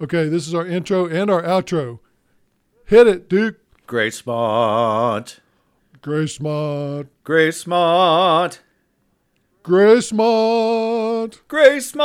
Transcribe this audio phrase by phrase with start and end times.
[0.00, 2.00] Okay, this is our intro and our outro.
[2.84, 3.56] Hit it, Duke.
[3.88, 5.38] Gracemont.
[6.02, 7.08] Gracemont.
[7.24, 8.58] Gracemont.
[9.64, 11.40] Gracemont.
[11.48, 11.96] Gracemont.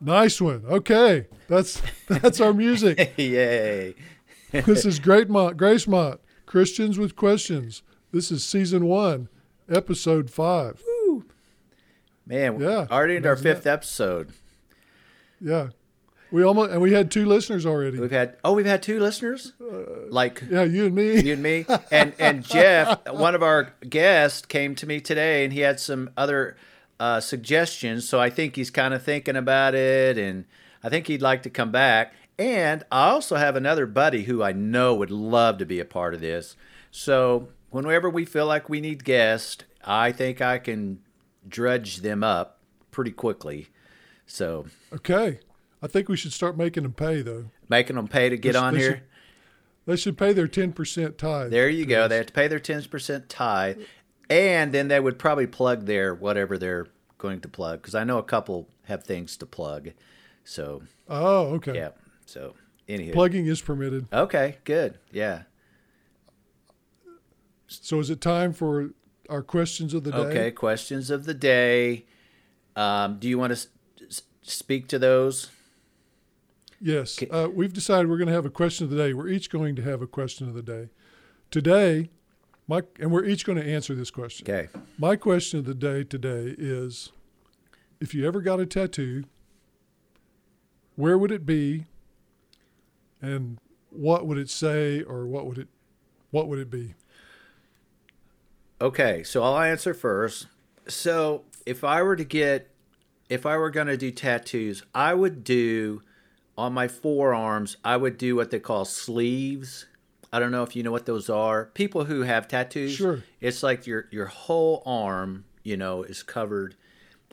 [0.00, 0.64] Nice one.
[0.66, 3.14] Okay, that's that's our music.
[3.16, 3.94] Yay.
[4.50, 7.82] this is Greatmont, Gracemont, Christians with Questions.
[8.12, 9.28] This is season one,
[9.68, 10.82] episode five.
[12.26, 12.86] Man, Yeah.
[12.90, 13.72] already into our fifth that.
[13.72, 14.30] episode.
[15.40, 15.68] Yeah,
[16.30, 17.98] we almost and we had two listeners already.
[18.00, 19.52] We've had oh, we've had two listeners?
[20.08, 21.20] Like Yeah, you and me.
[21.20, 25.52] you and me and and Jeff, one of our guests, came to me today, and
[25.52, 26.56] he had some other
[26.98, 28.08] uh, suggestions.
[28.08, 30.46] So I think he's kind of thinking about it, and
[30.82, 32.14] I think he'd like to come back.
[32.38, 36.12] And I also have another buddy who I know would love to be a part
[36.14, 36.56] of this.
[36.90, 41.00] So whenever we feel like we need guests, I think I can
[41.48, 42.60] drudge them up
[42.90, 43.68] pretty quickly.
[44.26, 45.40] So Okay,
[45.82, 47.46] I think we should start making them pay though.
[47.68, 48.90] making them pay to get They on they here.
[48.90, 49.02] should-
[49.86, 51.50] They should pay their ten percent tithe.
[51.52, 52.02] There you go.
[52.04, 52.08] us.
[52.08, 53.78] They have to pay their ten percent tithe,
[54.28, 57.82] and then they would probably plug their whatever they're going to plug.
[57.82, 59.90] Because I know a couple have things to plug.
[60.42, 61.74] So Oh, okay.
[61.76, 61.90] yeah.
[62.24, 62.54] So
[62.88, 64.06] anywho, Plugging is permitted.
[64.12, 64.98] okay, good.
[65.12, 65.42] Yeah.
[67.68, 68.90] So is it time for
[69.28, 70.18] our questions of the day?
[70.18, 70.50] Okay.
[70.50, 72.06] Questions of the day.
[72.74, 73.66] Um, do you want to
[74.06, 75.50] s- speak to those?
[76.80, 77.18] Yes.
[77.30, 79.14] Uh, we've decided we're going to have a question of the day.
[79.14, 80.90] We're each going to have a question of the day.
[81.50, 82.10] Today,
[82.68, 84.46] my and we're each going to answer this question.
[84.48, 84.68] Okay.
[84.98, 87.12] My question of the day today is
[88.00, 89.24] if you ever got a tattoo,
[90.96, 91.86] where would it be
[93.22, 93.58] and
[93.90, 95.68] what would it say or what would it
[96.30, 96.94] what would it be?
[98.80, 100.46] Okay, so I'll answer first.
[100.86, 102.70] So, if I were to get,
[103.28, 106.02] if I were going to do tattoos, I would do
[106.58, 109.86] on my forearms, I would do what they call sleeves.
[110.32, 111.66] I don't know if you know what those are.
[111.66, 113.22] People who have tattoos, Sure.
[113.40, 116.76] it's like your your whole arm, you know, is covered.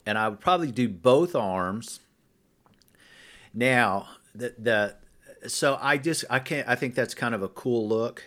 [0.06, 2.00] And I would probably do both arms.
[3.54, 4.96] Now, the the
[5.50, 8.24] so I just I can't I think that's kind of a cool look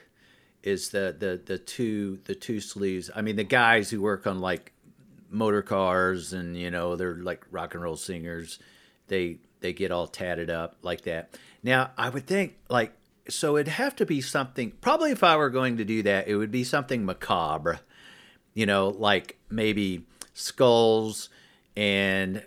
[0.67, 3.09] is the the the two the two sleeves.
[3.15, 4.73] I mean, the guys who work on like
[5.31, 8.59] motor cars and you know they're like rock and roll singers,
[9.07, 11.39] they they get all tatted up like that.
[11.63, 12.93] Now, I would think like
[13.29, 14.73] so it'd have to be something.
[14.81, 17.79] Probably if I were going to do that, it would be something macabre.
[18.53, 20.05] You know, like maybe
[20.35, 21.29] skulls
[21.77, 22.43] and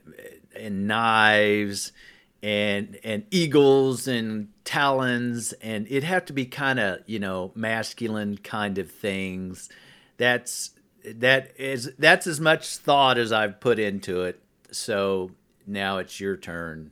[0.53, 1.93] and knives
[2.41, 8.37] and and eagles and talons and it'd have to be kind of you know masculine
[8.37, 9.69] kind of things.
[10.17, 10.71] That's
[11.03, 14.41] that is that's as much thought as i've put into it.
[14.71, 15.31] So
[15.65, 16.91] now it's your turn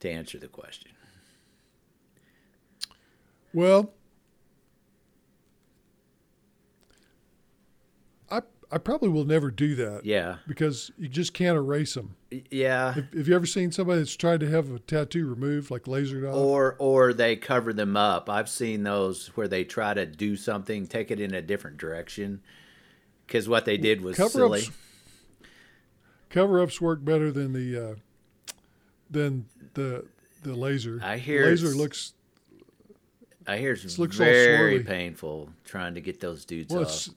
[0.00, 0.92] to answer the question.
[3.52, 3.92] Well,
[8.74, 12.16] I probably will never do that yeah because you just can't erase them.
[12.50, 15.84] yeah Have, have you ever seen somebody that's tried to have a tattoo removed, like
[15.84, 16.34] lasered off?
[16.34, 20.86] or or they cover them up i've seen those where they try to do something
[20.88, 22.40] take it in a different direction
[23.26, 24.70] because what they did was silly Cover-ups
[26.30, 27.94] cover-ups work better than the uh,
[29.08, 30.04] than the
[30.42, 31.00] the laser.
[31.02, 32.12] I hear the laser looks
[33.46, 36.84] I hear it's looks very painful trying to get those dudes well.
[36.84, 37.08] off.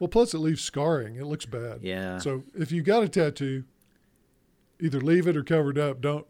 [0.00, 1.14] Well, plus it leaves scarring.
[1.16, 1.80] It looks bad.
[1.82, 2.18] Yeah.
[2.18, 3.62] So if you got a tattoo,
[4.80, 6.00] either leave it or cover it up.
[6.00, 6.26] Don't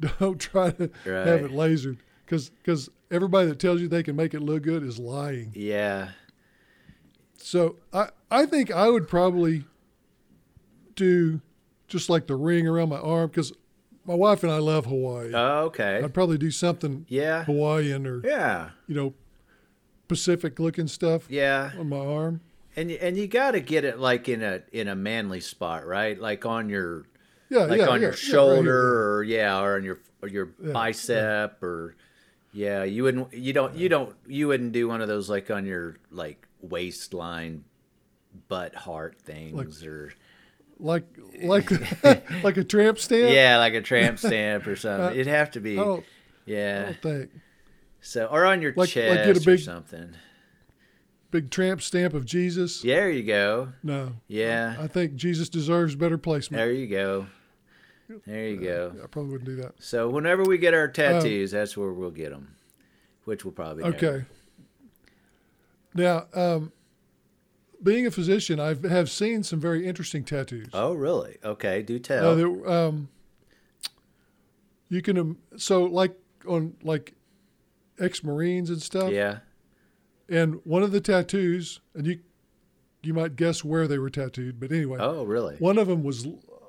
[0.18, 4.34] don't try to have it lasered because because everybody that tells you they can make
[4.34, 5.52] it look good is lying.
[5.54, 6.10] yeah.
[7.36, 9.64] So I I think I would probably
[10.94, 11.40] do
[11.88, 13.52] just like the ring around my arm because
[14.04, 15.32] my wife and I love Hawaii.
[15.34, 16.00] Oh, okay.
[16.02, 17.44] I'd probably do something Yeah.
[17.44, 18.70] Hawaiian or Yeah.
[18.86, 19.14] you know
[20.08, 21.70] Pacific looking stuff Yeah.
[21.78, 22.40] on my arm.
[22.76, 25.86] And you- and you got to get it like in a in a manly spot,
[25.86, 26.18] right?
[26.18, 27.06] Like on your
[27.48, 30.28] Yeah, like yeah, on yeah, your yeah, shoulder right or yeah, or on your or
[30.28, 31.96] your Yeah, bicep or
[32.52, 35.66] yeah, you wouldn't you don't you don't you wouldn't do one of those like on
[35.66, 37.64] your like waistline
[38.48, 40.12] butt heart things or
[40.78, 41.04] like
[41.42, 41.70] like
[42.44, 43.32] like a tramp stamp.
[43.34, 45.06] yeah, like a tramp stamp or something.
[45.08, 46.04] Uh, It'd have to be I don't, I
[46.46, 46.82] yeah.
[46.84, 47.30] don't think
[48.00, 50.10] So or on your Like- like chest get a or big- something.
[51.30, 52.82] Big tramp stamp of Jesus.
[52.82, 53.72] There you go.
[53.82, 54.76] No, Yeah.
[54.80, 56.58] I think Jesus deserves better placement.
[56.60, 57.26] There you go.
[58.26, 58.92] There you go.
[59.02, 59.74] I probably wouldn't do that.
[59.78, 62.56] So whenever we get our tattoos, that's where we'll get them,
[63.24, 63.96] which will probably never.
[63.96, 64.24] Okay.
[65.94, 66.72] Now, um,
[67.82, 70.68] being a physician, I have seen some very interesting tattoos.
[70.72, 71.38] Oh, really?
[71.44, 72.36] Okay, do Uh, tell.
[72.36, 73.08] there- um,
[74.88, 76.16] you can um, so like
[76.48, 77.14] on like
[77.98, 79.12] ex-marines and stuff.
[79.12, 79.38] yeah.
[80.30, 82.20] And one of the tattoos, and you
[83.02, 85.56] you might guess where they were tattooed, but anyway, Oh, really?
[85.56, 86.28] one of them was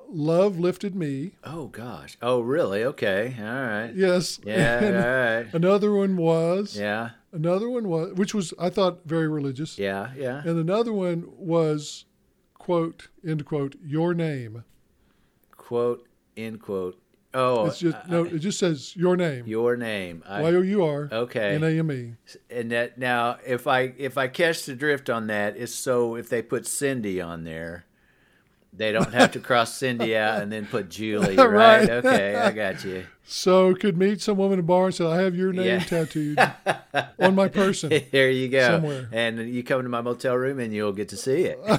[0.09, 2.17] "Love lifted me." Oh, gosh.
[2.21, 2.83] Oh, really?
[2.83, 3.35] Okay.
[3.37, 3.91] All right.
[3.93, 4.39] Yes.
[4.45, 4.83] Yeah.
[4.83, 5.01] And all
[5.43, 5.53] right.
[5.53, 6.77] another one was.
[6.77, 7.11] Yeah.
[7.33, 9.77] Another one was, which was I thought very religious.
[9.77, 10.11] Yeah.
[10.17, 10.41] Yeah.
[10.45, 12.05] And another one was,
[12.55, 14.63] quote end quote, your name.
[15.55, 17.00] Quote, end quote.
[17.33, 18.25] Oh, It's just no.
[18.25, 19.45] It just says your name.
[19.47, 20.21] your name.
[20.29, 21.55] Y o u r okay.
[21.55, 22.13] n a m e.
[22.49, 26.27] And that now, if I if I catch the drift on that, it's so if
[26.27, 27.85] they put Cindy on there,
[28.73, 31.47] they don't have to cross Cindy out and then put Julie, right?
[31.47, 31.89] Right.
[31.89, 33.05] Okay, I got you.
[33.23, 35.79] So could meet some woman in a bar and say, "I have your name Yeah.
[35.79, 36.37] tattooed
[37.19, 38.67] on my person." there you go.
[38.67, 39.07] Somewhere.
[39.13, 41.59] And you come to my motel room and you'll get to see it.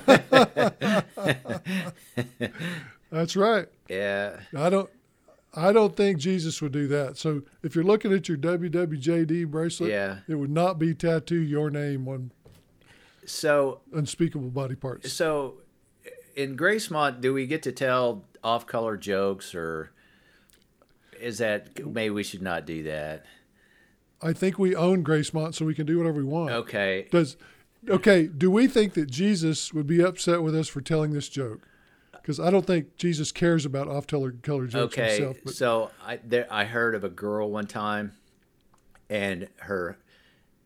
[3.10, 3.66] That's right.
[3.88, 4.40] yeah.
[4.56, 4.88] I don't.
[5.54, 7.18] I don't think Jesus would do that.
[7.18, 10.18] So if you're looking at your WWJD bracelet, Yeah.
[10.26, 12.30] it would not be tattoo your name on
[13.26, 15.12] So unspeakable body parts.
[15.12, 15.60] so
[16.34, 19.90] in Gracemont, do we get to tell off-color jokes or
[21.20, 23.26] is that maybe we should not do that?
[24.22, 26.50] I think we own Gracemont, so we can do whatever we want.
[26.52, 27.08] Okay.
[27.10, 27.36] Does
[27.88, 28.26] okay?
[28.28, 31.60] Do we think that Jesus would be upset with us for telling this joke?
[32.22, 35.38] Because I don't think Jesus cares about off-color color jokes Okay, himself.
[35.44, 38.12] But so I there I heard of a girl one time,
[39.10, 39.98] and her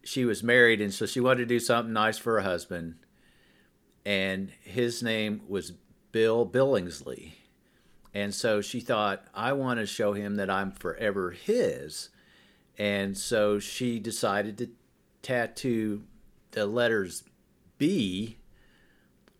[0.04, 2.96] she was married, and so she wanted to do something nice for her husband,
[4.04, 5.72] and his name was
[6.12, 7.32] Bill Billingsley,
[8.12, 12.10] and so she thought I want to show him that I'm forever his,
[12.76, 14.68] and so she decided to
[15.22, 16.02] tattoo
[16.50, 17.24] the letters
[17.78, 18.36] B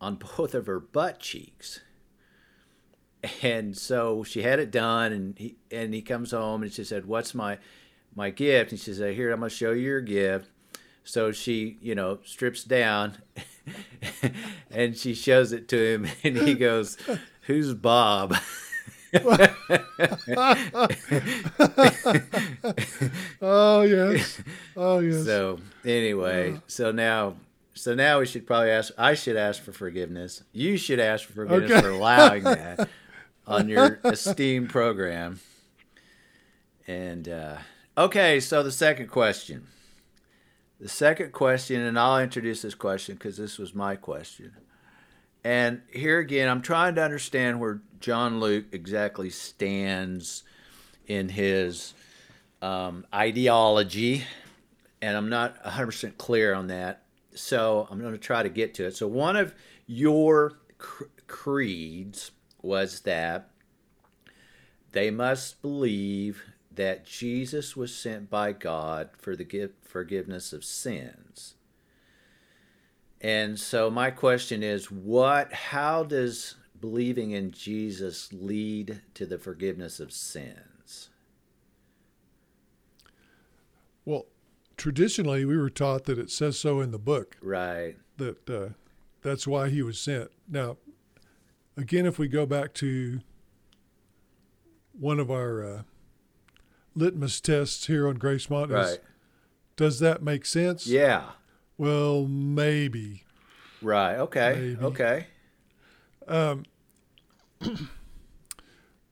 [0.00, 1.80] on both of her butt cheeks
[3.42, 7.06] and so she had it done and he and he comes home and she said
[7.06, 7.58] what's my
[8.14, 8.70] my gift?
[8.72, 10.48] And she said here i'm going to show you your gift.
[11.04, 13.18] So she you know strips down
[14.70, 16.96] and she shows it to him and he goes
[17.42, 18.34] who's bob?
[23.42, 24.40] Oh yes,
[24.76, 25.24] oh yes.
[25.24, 27.36] so anyway so now
[27.74, 30.42] so now we should probably ask i should ask for forgiveness.
[30.52, 31.80] You should ask for forgiveness Okay.
[31.82, 32.88] for allowing that
[33.46, 35.40] on your esteemed program
[36.86, 37.56] and uh,
[37.96, 39.66] okay so the second question
[40.80, 44.52] the second question and i'll introduce this question because this was my question
[45.44, 50.42] and here again i'm trying to understand where john luke exactly stands
[51.06, 51.94] in his
[52.62, 54.24] um, ideology
[55.02, 57.02] and I'm not 100% clear on that.
[57.34, 58.96] So I'm going to try to get to it.
[58.96, 59.54] So one of
[59.86, 62.30] your cr- creeds
[62.66, 63.50] was that
[64.92, 71.54] they must believe that Jesus was sent by God for the forgiveness of sins.
[73.20, 79.98] And so my question is what how does believing in Jesus lead to the forgiveness
[80.00, 81.08] of sins?
[84.04, 84.26] Well,
[84.76, 87.96] traditionally we were taught that it says so in the book Right.
[88.18, 88.68] that uh,
[89.22, 90.30] that's why he was sent.
[90.48, 90.76] Now,
[91.76, 93.20] again, if we go back to
[94.98, 95.82] one of our uh,
[96.94, 98.98] litmus tests here on Gracemont, is Right.
[99.76, 100.86] does that make sense?
[100.86, 101.30] Yeah.
[101.78, 103.24] Well, maybe.
[103.82, 104.16] Right.
[104.16, 104.76] Okay.
[104.78, 104.84] Maybe.
[104.84, 105.26] Okay.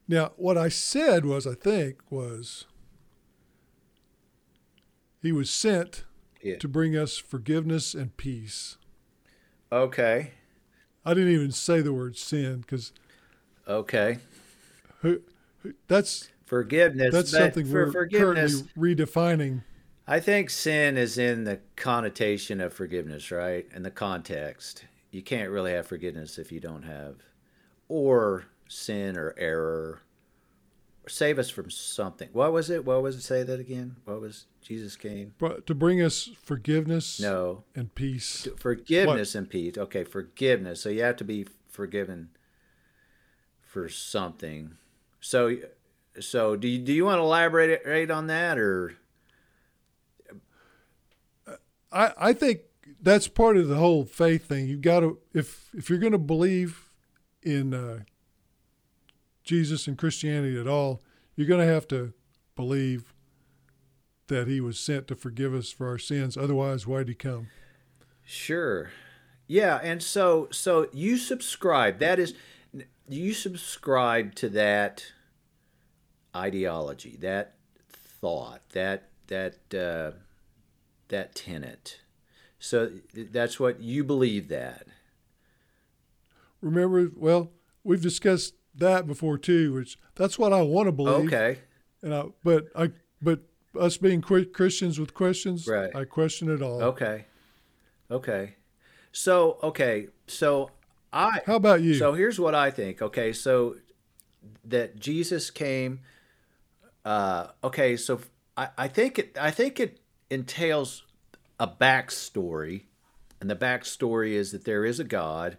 [0.07, 2.67] Now, what I said was, I think, was
[5.23, 6.05] he was sent
[6.43, 6.59] Yeah.
[6.59, 8.77] to bring us forgiveness and peace.
[9.73, 10.33] Okay.
[11.05, 12.93] I didn't even say the word sin because
[13.69, 14.19] Okay.
[15.01, 15.21] who,
[15.63, 17.13] who, that's Forgiveness.
[17.13, 18.63] that's something for we're forgiveness.
[18.77, 19.63] currently redefining.
[20.07, 23.67] I think sin is in the connotation of forgiveness, right?
[23.75, 24.85] In the context.
[25.11, 27.17] You can't really have forgiveness if you don't have
[27.89, 30.01] or sin or error.
[31.07, 32.29] Save us from something.
[32.33, 32.85] What was it?
[32.85, 33.23] What was it?
[33.23, 33.97] Say that again.
[34.05, 35.35] What was Jesus came?
[35.39, 37.65] But to bring us forgiveness No.
[37.75, 38.49] and peace.
[38.57, 39.77] Forgiveness and peace.
[39.77, 40.81] Okay, forgiveness.
[40.81, 42.31] So you have to be forgiven
[43.61, 44.77] for something.
[45.21, 45.57] So,
[46.21, 48.97] so do you, do you want to elaborate on that or?
[51.93, 52.61] I, I think
[53.01, 54.67] that's part of the whole faith thing.
[54.67, 56.91] You've got to if if you're going to believe
[57.43, 58.01] in uh,
[59.45, 61.03] Jesus and Christianity at all,
[61.37, 62.13] you're going to have to
[62.57, 63.13] believe
[64.29, 66.37] that He was sent to forgive us for our sins.
[66.37, 67.49] Otherwise, why'd He come?
[68.25, 68.91] Sure.
[69.47, 71.99] Yeah, and so so you subscribe.
[71.99, 72.35] That is,
[73.09, 75.13] you subscribe to that
[76.35, 77.55] ideology, that
[77.93, 80.17] thought, that that uh,
[81.09, 82.01] that tenet.
[82.59, 84.87] So that's what you believe that.
[86.63, 87.51] Remember, well,
[87.83, 91.33] we've discussed that before too, which that's what I want to believe.
[91.33, 91.59] Okay.
[92.03, 92.91] And I, but I,
[93.23, 93.41] but
[93.79, 95.95] us being Christians with questions, right.
[95.95, 96.83] I question it all.
[96.83, 97.27] Okay.
[98.11, 98.57] Okay.
[99.13, 100.09] So, okay.
[100.27, 100.71] So
[101.13, 101.41] I.
[101.47, 101.95] How about you?
[101.95, 103.01] So here's what I think.
[103.01, 103.33] Okay.
[103.33, 103.77] So
[104.65, 106.01] that Jesus came.
[107.05, 107.97] Uh, okay.
[107.97, 108.21] So
[108.57, 110.01] I, I think it, I think it
[110.31, 111.05] entails
[111.59, 112.83] a backstory.
[113.41, 115.59] And the backstory is that there is a God,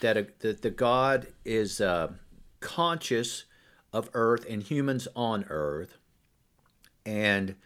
[0.00, 2.12] that, a, that the God is uh,
[2.60, 3.44] conscious
[3.92, 5.96] of earth and humans on earth,
[7.04, 7.56] and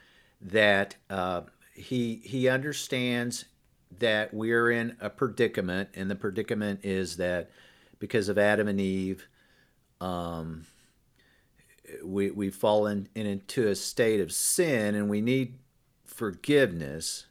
[0.41, 1.43] that uh,
[1.75, 3.45] he he understands
[3.99, 7.51] that we're in a predicament, and the predicament is that
[7.99, 9.29] because of Adam and Eve,
[10.01, 10.67] um,
[12.05, 15.59] we we've fallen in, into a state of sin, and we need
[16.05, 17.27] forgiveness.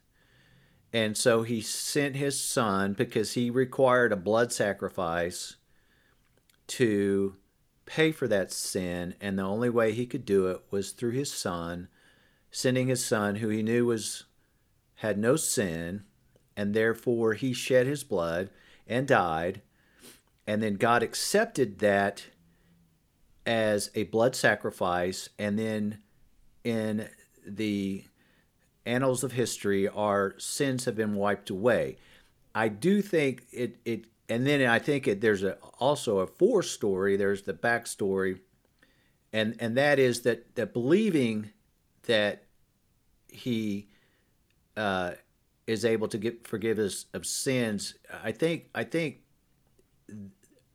[0.91, 5.55] And so he sent his son because he required a blood sacrifice
[6.67, 7.35] to
[7.85, 11.31] pay for that sin, and the only way he could do it was through his
[11.31, 11.87] son,
[12.51, 14.25] sending his son, who he knew was
[14.95, 16.03] had no sin,
[16.55, 18.49] and therefore he shed his blood
[18.87, 19.61] and died.
[20.45, 22.25] And then God accepted that
[23.45, 25.99] as a blood sacrifice, and then
[26.63, 27.09] in
[27.45, 28.05] the
[28.85, 31.97] annals of history, our sins have been wiped away.
[32.55, 36.63] I do think it, it and then I think it, there's a, also a fore
[36.63, 37.17] story.
[37.17, 38.39] There's the backstory,
[39.31, 41.51] and and that is that that believing
[42.03, 42.43] that
[43.27, 43.87] he
[44.77, 45.11] uh,
[45.67, 47.95] is able to get forgive us of sins.
[48.23, 49.19] I think I think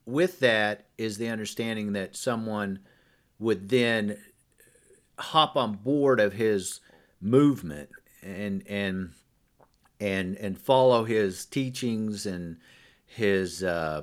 [0.05, 2.81] with that is the understanding that someone
[3.39, 4.19] would then
[5.19, 6.81] hop on board of his
[7.21, 7.91] movement
[8.23, 9.13] and and
[10.01, 12.59] and and follow his teachings and
[13.09, 14.03] his uh,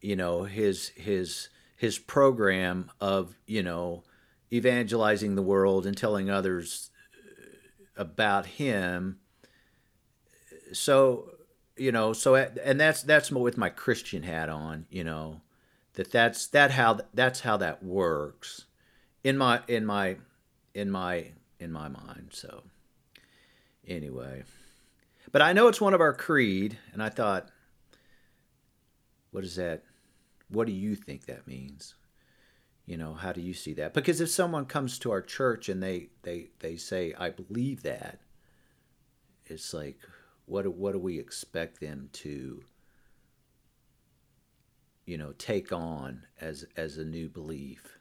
[0.00, 4.04] you know his his his program of you know
[4.52, 6.90] evangelizing the world and telling others
[7.96, 9.18] about him.
[10.72, 11.30] So
[11.80, 15.40] you know so and that's that's with my christian hat on you know
[15.94, 18.66] that that's that how that's how that works
[19.24, 20.16] in my in my
[20.74, 22.62] in my in my mind so.
[23.88, 24.44] Anyway.
[25.32, 27.48] But i know it's one of our creed and i thought
[29.30, 29.82] what is that?
[30.48, 31.94] What do you think that means?
[32.86, 33.94] You know, how do you see that?
[33.94, 38.20] Because if someone comes to our church and they they they say, "I believe that,"
[39.46, 39.98] it's like,
[40.46, 42.62] what do, what do we expect them to,
[45.06, 47.98] you know, take on as as a new belief?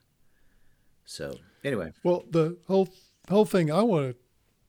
[1.06, 2.90] So anyway, well, the whole
[3.30, 4.16] whole thing I want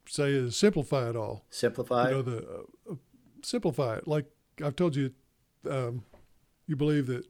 [0.07, 1.47] to say is simplify it all.
[1.49, 2.11] Simplify.
[2.11, 2.95] You know, the uh,
[3.43, 4.07] simplify it.
[4.07, 4.26] Like
[4.62, 5.12] I've told you,
[5.69, 6.05] um,
[6.71, 7.27] you believe that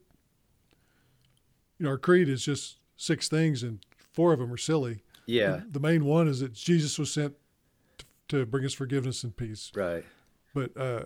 [1.79, 3.79] you know our creed is just six things and
[4.13, 5.01] four of them are silly.
[5.25, 5.61] Yeah.
[5.65, 7.33] The, the main one is that Jesus was sent
[7.97, 9.71] to, to, bring us forgiveness and peace.
[9.75, 10.05] Right.
[10.53, 11.05] But uh,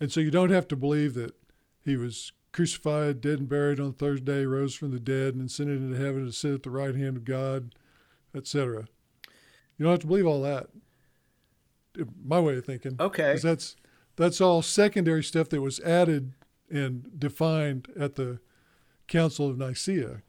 [0.00, 1.36] and so you don't have to believe that
[1.84, 5.96] he was crucified, dead and buried on Thursday, rose from the dead, and ascended into
[5.96, 7.72] heaven to sit at the right hand of God,
[8.34, 8.86] etc.
[9.78, 10.66] You don't have to believe all that.
[12.24, 12.96] My way of thinking.
[12.98, 13.28] Okay.
[13.28, 13.76] Because that's
[14.16, 16.32] that's all secondary stuff that was added
[16.70, 18.40] and defined at the
[19.08, 20.22] Council of Nicaea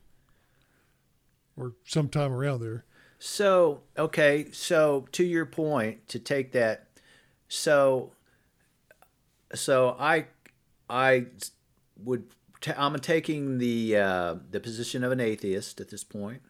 [1.58, 2.86] or sometime around there.
[3.18, 6.88] So, okay, so to your point, to take that,
[7.48, 8.12] so,
[9.54, 10.28] so I,
[10.90, 11.28] I
[12.04, 12.26] would,
[12.68, 16.42] i I'm taking the uh, the position of an atheist at this point,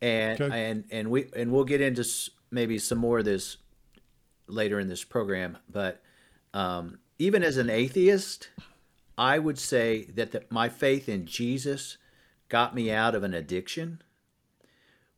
[0.00, 0.70] and okay.
[0.70, 2.04] and and we and we'll get into
[2.50, 3.58] maybe some more of this
[4.46, 6.02] later in this program, but
[6.54, 8.48] um, even as an atheist,
[9.22, 11.96] I would say that the, my faith in Jesus
[12.48, 14.02] got me out of an addiction,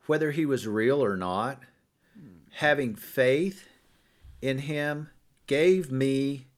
[0.05, 1.63] whether he was real or not.
[2.57, 3.67] Having faith
[4.43, 5.09] in him
[5.47, 6.49] gave me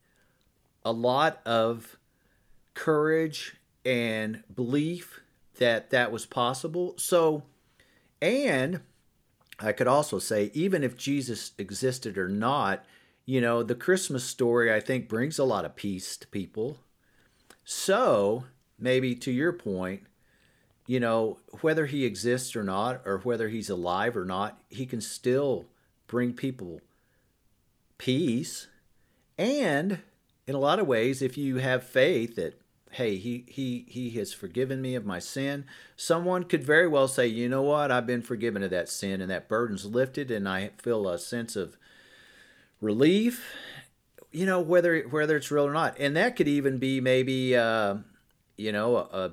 [0.83, 1.97] a lot of
[2.73, 5.21] courage and belief
[5.57, 6.95] that that was possible.
[6.97, 7.43] So,
[8.21, 8.81] and
[9.57, 12.83] I could also say, even if Jesus existed or not,
[13.25, 16.79] you know, the Christmas story, I think, brings a lot of peace to people.
[17.69, 18.45] So,
[18.79, 20.03] maybe to your point,
[20.85, 25.01] you know, whether he exists or not, or whether he's alive or not, he can
[25.01, 25.65] still
[26.07, 26.79] bring people
[27.97, 28.67] peace.
[29.37, 29.99] And
[30.47, 32.57] in a lot of ways, if you have faith that
[32.91, 35.65] hey, he he he has forgiven me of my sin,
[35.97, 39.29] someone could very well say, you know what, I've been forgiven of that sin, and
[39.29, 41.75] that burden's lifted, and I feel a sense of
[42.79, 43.43] relief.
[44.37, 47.95] You know whether whether it's real or not, and that could even be maybe uh,
[48.55, 49.31] you know a,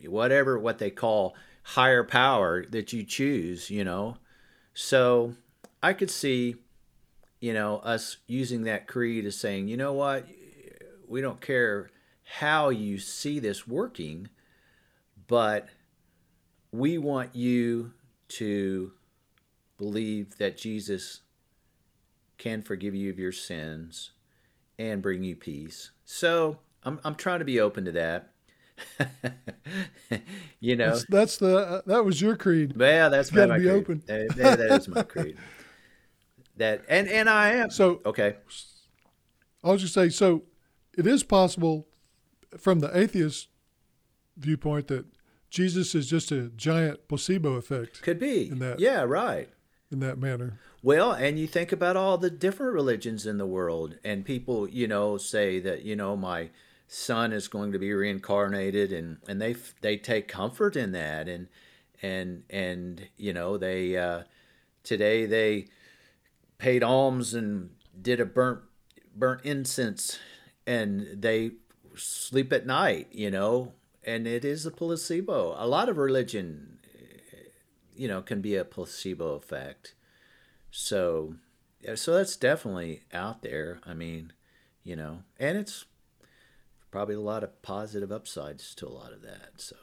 [0.00, 3.68] a whatever what they call higher power that you choose.
[3.68, 4.16] You know,
[4.72, 5.34] so
[5.82, 6.56] I could see
[7.38, 10.26] you know us using that creed as saying, you know what,
[11.06, 11.90] we don't care
[12.24, 14.30] how you see this working,
[15.26, 15.68] but
[16.72, 17.92] we want you
[18.28, 18.92] to
[19.76, 21.20] believe that Jesus
[22.38, 24.12] can forgive you of your sins
[24.78, 25.90] and bring you peace.
[26.04, 28.32] So I'm, I'm trying to be open to that.
[30.60, 32.74] you know, that's, that's, the uh, that was your creed.
[32.76, 33.74] Yeah, that's got my be creed.
[33.74, 34.02] open.
[34.06, 35.36] that, that is my creed.
[36.58, 38.36] That and and I am So okay.
[39.62, 40.44] I was just say so.
[40.96, 41.86] It is possible,
[42.56, 43.48] from the atheist
[44.38, 45.04] viewpoint, that
[45.50, 48.48] Jesus is just a giant placebo effect Could be.
[48.48, 49.50] In that- yeah, right.
[49.90, 50.58] in that manner.
[50.86, 54.86] Well, and you think about all the different religions in the world, and people, you
[54.86, 56.50] know, say that you know my
[56.86, 61.48] son is going to be reincarnated, and and they they take comfort in that, and
[62.02, 64.22] and and you know they uh,
[64.84, 65.66] today they
[66.56, 68.60] paid alms and did a burnt
[69.12, 70.20] burnt incense,
[70.68, 71.50] and they
[71.96, 73.72] sleep at night, you know,
[74.04, 75.56] and it is a placebo.
[75.58, 76.78] A lot of religion,
[77.96, 79.96] you know, can be a placebo effect.
[80.78, 81.36] So,
[81.94, 83.80] so that's definitely out there.
[83.86, 84.34] I mean,
[84.84, 85.86] you know, and it's
[86.90, 89.52] probably a lot of positive upsides to a lot of that.
[89.56, 89.76] So,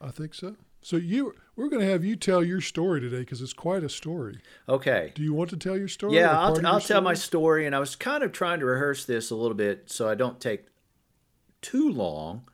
[0.00, 0.56] I think so.
[0.80, 3.90] So you, we're going to have you tell your story today because it's quite a
[3.90, 4.40] story.
[4.70, 5.12] okay.
[5.14, 6.14] Do you want to tell your story?
[6.14, 7.16] Yeah, I'll, I'll tell my story?
[7.16, 10.14] story, and I was kind of trying to rehearse this a little bit so I
[10.14, 10.64] don't take
[11.60, 12.48] too long,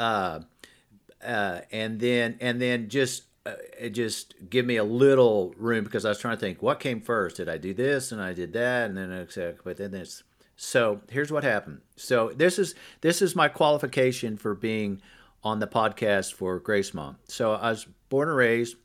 [0.00, 0.40] uh,
[1.24, 6.04] uh, and then and then just uh, it just give me a little room because
[6.04, 7.36] I was trying to think what came first.
[7.36, 10.22] Did I do this and I did that, and then I but then this.
[10.56, 11.80] So here's what happened.
[11.96, 15.00] So this is this is my qualification for being
[15.42, 17.16] on the podcast for Gracemont.
[17.28, 18.76] So I was born and raised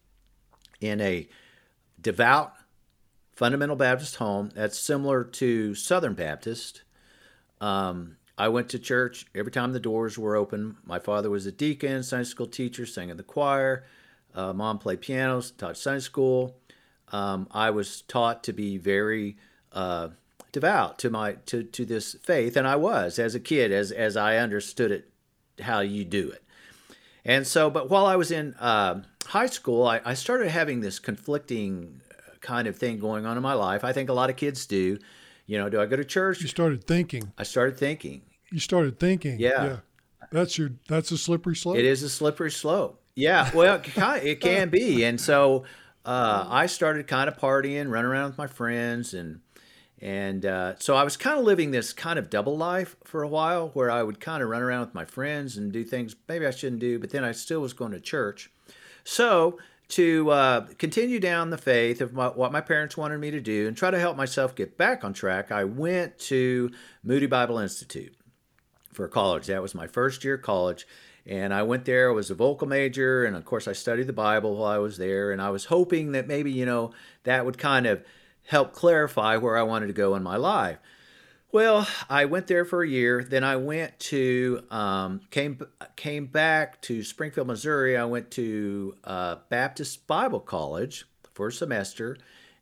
[0.79, 1.27] in a
[1.99, 2.53] devout
[3.35, 6.83] fundamental Baptist home that's similar to Southern Baptist.
[7.59, 10.77] Um, I went to church every time the doors were open.
[10.85, 13.83] My father was a deacon, Sunday school teacher, sang in the choir.
[14.35, 16.57] Uh, mom played piano, taught Sunday school.
[17.11, 19.37] Um, I was taught to be very
[19.71, 20.09] uh,
[20.51, 24.17] devout to my to to this faith, and I was as a kid, as as
[24.17, 25.09] I understood it,
[25.61, 26.43] how you do it.
[27.23, 30.99] And so, but while I was in uh, high school, I, I started having this
[30.99, 32.01] conflicting
[32.41, 33.83] kind of thing going on in my life.
[33.83, 34.99] I think a lot of kids do.
[35.47, 36.41] You know, do I go to church?
[36.41, 37.31] You started thinking.
[37.37, 38.21] I started thinking
[38.51, 39.39] You started thinking.
[39.39, 39.63] Yeah.
[39.63, 39.77] Yeah.
[40.31, 40.71] That's your.
[40.87, 41.77] That's a slippery slope.
[41.77, 43.01] it is a slippery slope.
[43.15, 45.03] Yeah, well, it can, it can be.
[45.03, 45.63] And so
[46.05, 49.39] uh, I started kind of partying, running around with my friends, and
[50.01, 53.27] and uh, so I was kind of living this kind of double life for a
[53.27, 56.45] while, where I would kind of run around with my friends and do things maybe
[56.45, 58.51] I shouldn't do, but then I still was going to church.
[59.05, 59.57] So
[59.89, 63.67] to uh, continue down the faith of my, what my parents wanted me to do
[63.67, 66.71] and try to help myself get back on track, I went to
[67.03, 68.15] Moody Bible Institute
[68.91, 69.45] for college.
[69.47, 70.85] That was my first year of college.
[71.27, 74.13] And I went there, I was a vocal major, and of course, I studied the
[74.13, 75.31] Bible while I was there.
[75.31, 76.91] And I was hoping that maybe, you know,
[77.23, 78.03] that would kind of
[78.43, 80.77] help clarify where I wanted to go in my life.
[81.51, 83.23] Well, I went there for a year.
[83.23, 85.59] Then I went to um, came
[85.95, 87.95] came back to Springfield, Missouri.
[87.95, 92.17] I went to uh, Baptist Bible College for a semester,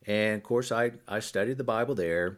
[0.05, 2.37] and of course, I I studied the Bible there.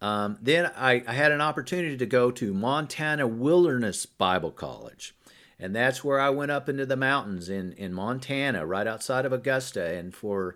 [0.00, 5.14] Um, then I, I had an opportunity to go to Montana Wilderness Bible College,
[5.58, 9.32] and that's where I went up into the mountains in in Montana, right outside of
[9.32, 10.54] Augusta, and for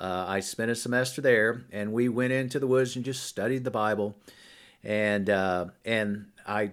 [0.00, 3.64] uh, I spent a semester there, and we went into the woods and just studied
[3.64, 4.16] the Bible
[4.84, 6.72] and uh, and I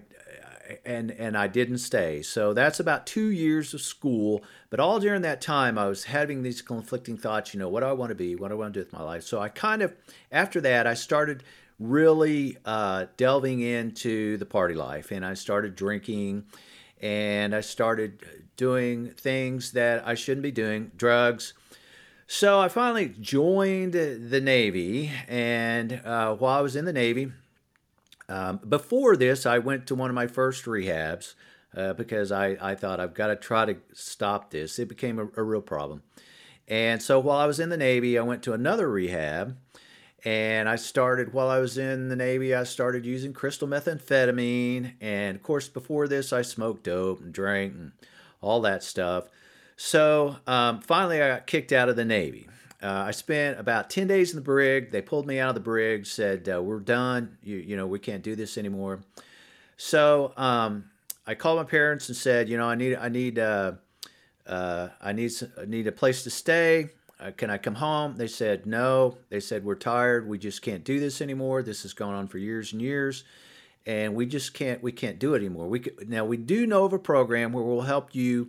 [0.84, 2.22] and and I didn't stay.
[2.22, 4.42] So that's about two years of school.
[4.70, 7.54] But all during that time, I was having these conflicting thoughts.
[7.54, 8.36] You know, what do I want to be?
[8.36, 9.22] What do I want to do with my life?
[9.24, 9.94] So I kind of
[10.30, 11.42] after that, I started
[11.78, 16.44] really uh, delving into the party life, and I started drinking,
[17.00, 18.20] and I started
[18.56, 21.54] doing things that I shouldn't be doing, drugs.
[22.26, 27.32] So I finally joined the Navy, and uh, while I was in the Navy,
[28.28, 31.34] um, before this, I went to one of my first rehabs
[31.76, 34.78] uh, because I, I thought I've got to try to stop this.
[34.78, 36.02] It became a, a real problem.
[36.68, 39.56] And so while I was in the Navy, I went to another rehab.
[40.26, 44.94] And I started while I was in the Navy, I started using crystal methamphetamine.
[45.00, 47.92] And of course, before this, I smoked dope and drank and
[48.40, 49.28] all that stuff.
[49.76, 52.48] So um, finally, I got kicked out of the Navy.
[52.82, 54.90] Uh, I spent about 10 days in the brig.
[54.90, 57.38] They pulled me out of the brig, said, uh, We're done.
[57.44, 59.04] You, you know, we can't do this anymore.
[59.76, 60.90] So um,
[61.24, 63.74] I called my parents and said, You know, I need, I need, uh,
[64.44, 66.90] uh I need, I need a place to stay.
[67.18, 68.16] Uh, can I come home?
[68.16, 69.16] They said, No.
[69.28, 70.28] They said, We're tired.
[70.28, 71.62] We just can't do this anymore.
[71.62, 73.24] This has gone on for years and years.
[73.86, 75.68] And we just can't, we can't do it anymore.
[75.68, 78.48] We could, now we do know of a program where we'll help you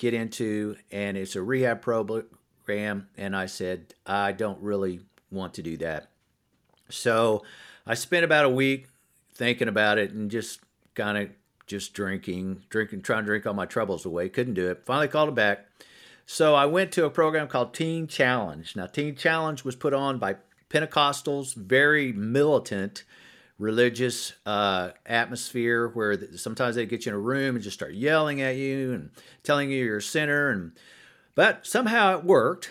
[0.00, 5.62] get into, and it's a rehab program and I said, I don't really want to
[5.62, 6.08] do that.
[6.88, 7.44] So
[7.86, 8.86] I spent about a week
[9.34, 10.60] thinking about it and just
[10.94, 11.28] kind of
[11.66, 14.28] just drinking, drinking, trying to drink all my troubles away.
[14.28, 14.84] Couldn't do it.
[14.86, 15.66] Finally called it back.
[16.32, 18.76] So I went to a program called Teen Challenge.
[18.76, 20.36] Now, Teen Challenge was put on by
[20.68, 23.02] Pentecostals, very militant
[23.58, 28.40] religious uh, atmosphere where sometimes they get you in a room and just start yelling
[28.42, 29.10] at you and
[29.42, 30.70] telling you you're a sinner and
[31.34, 32.70] but somehow it worked.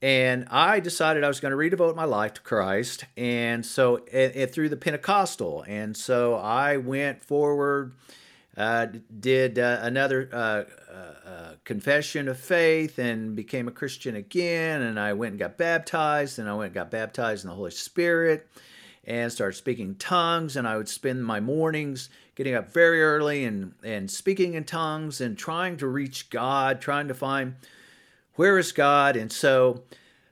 [0.00, 3.04] And I decided I was going to redevote my life to Christ.
[3.16, 5.64] And so, and, and through the Pentecostal.
[5.66, 7.94] And so I went forward,
[8.56, 8.86] uh,
[9.20, 14.82] did uh, another uh, uh, uh, confession of faith, and became a Christian again.
[14.82, 17.70] And I went and got baptized, and I went and got baptized in the Holy
[17.70, 18.46] Spirit
[19.04, 20.56] and started speaking tongues.
[20.56, 25.20] And I would spend my mornings getting up very early and, and speaking in tongues
[25.20, 27.56] and trying to reach God, trying to find
[28.34, 29.16] where is God?
[29.16, 29.82] And so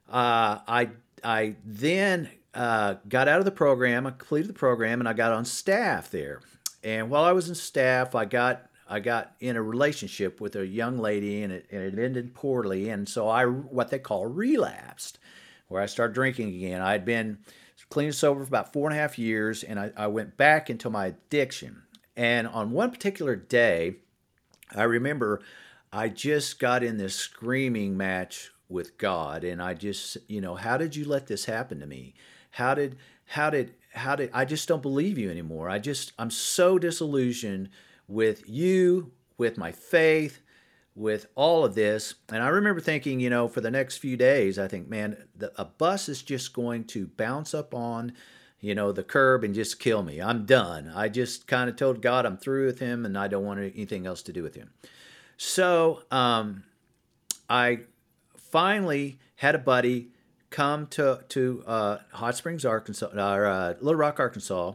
[0.08, 0.90] uh, I
[1.24, 4.06] I then got out of the program.
[4.06, 6.40] I completed the program, and I got on staff there.
[6.82, 10.66] And while I was in staff, I got I got in a relationship with a
[10.66, 12.88] young lady, and it, and it ended poorly.
[12.88, 15.18] And so I what they call relapsed,
[15.68, 16.82] where I started drinking again.
[16.82, 17.38] I had been
[17.90, 20.70] clean and sober for about four and a half years, and I, I went back
[20.70, 21.82] into my addiction.
[22.16, 23.96] And on one particular day,
[24.74, 25.40] I remember
[25.92, 30.76] I just got in this screaming match with God and I just, you know, how
[30.76, 32.14] did you let this happen to me?
[32.52, 35.68] How did how did how did I just don't believe you anymore.
[35.68, 37.70] I just I'm so disillusioned
[38.06, 40.40] with you, with my faith,
[40.94, 42.14] with all of this.
[42.28, 45.52] And I remember thinking, you know, for the next few days, I think, man, the,
[45.60, 48.12] a bus is just going to bounce up on,
[48.60, 50.20] you know, the curb and just kill me.
[50.20, 50.92] I'm done.
[50.94, 54.06] I just kind of told God I'm through with him and I don't want anything
[54.06, 54.70] else to do with him.
[55.36, 56.64] So um,
[57.48, 57.80] I
[58.36, 60.09] finally had a buddy
[60.50, 64.74] come to to uh, Hot Springs, Arkansas, or uh, Little Rock, Arkansas,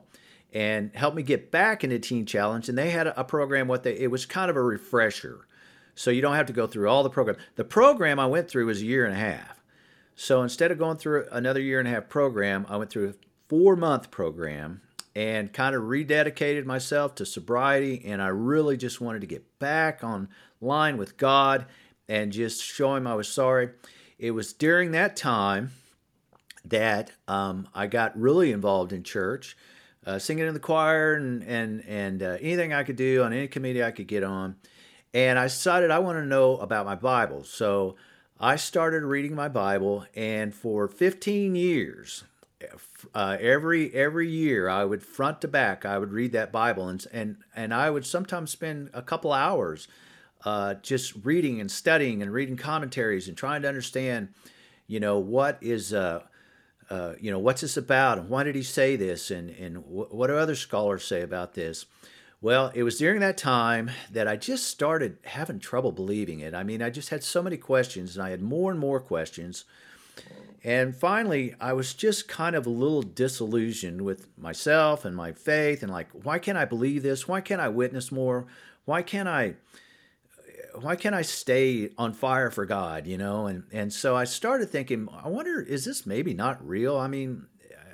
[0.54, 2.68] and help me get back into Teen Challenge.
[2.70, 3.68] And they had a, a program.
[3.68, 5.48] What they it was kind of a refresher,
[5.94, 7.38] so you don't have to go through all the program.
[7.56, 9.62] The program I went through was a year and a half.
[10.16, 13.14] So instead of going through another year and a half program, I went through a
[13.50, 14.82] four month program
[15.16, 18.04] and kind of rededicated myself to sobriety.
[18.06, 20.30] And I really just wanted to get back on
[20.62, 21.66] line with God
[22.08, 23.70] and just show him I was sorry.
[24.18, 25.72] It was during that time
[26.64, 29.58] that um, I got really involved in church,
[30.06, 33.48] uh, singing in the choir and and and uh, anything I could do on any
[33.48, 34.56] committee I could get on.
[35.14, 37.96] And I decided I want to know about my Bible, so
[38.40, 40.06] I started reading my Bible.
[40.14, 42.24] And for 15 years,
[43.14, 47.06] uh, every every year I would front to back I would read that Bible and
[47.12, 49.88] and and I would sometimes spend a couple hours
[50.46, 54.30] uh, just reading and studying and reading commentaries and trying to understand,
[54.88, 56.22] you know, what is, uh,
[56.90, 60.14] uh, you know, what's this about and why did he say this and, and wh-
[60.14, 61.88] what do other scholars say about this?
[62.42, 66.54] Well, it was during that time that I just started having trouble believing it.
[66.54, 69.66] I mean, I just had so many questions and I had more and more questions.
[70.64, 75.82] And finally, I was just kind of a little disillusioned with myself and my faith
[75.82, 77.28] and like, why can't I believe this?
[77.28, 78.46] Why can't I witness more?
[78.86, 79.56] Why can't I?
[80.82, 83.48] Why can't I stay on fire for God, you know?
[83.48, 86.98] And and so I started thinking, I wonder, is this maybe not real?
[86.98, 87.48] I mean,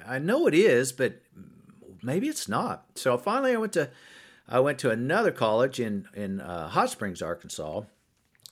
[0.06, 1.22] I know it is, but
[2.02, 2.86] maybe it's not.
[2.96, 3.90] So finally, I went to
[4.48, 7.84] I went to another college in in uh, Hot Springs, Arkansas,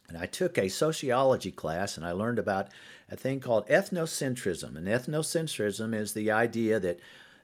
[0.07, 2.69] and I took a sociology class, and I learned about
[3.09, 4.75] a thing called ethnocentrism.
[4.75, 6.99] And ethnocentrism is the idea that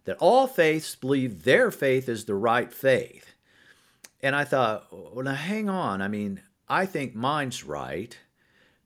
[0.05, 3.33] that all faiths believe their faith is the right faith.
[4.21, 6.01] And I thought, well, now hang on.
[6.01, 8.17] I mean, I think mine's right,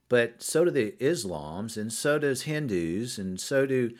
[0.09, 3.91] but so do the Islams, and so does Hindus, and so do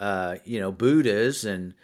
[0.00, 1.74] uh, you know Buddhas, and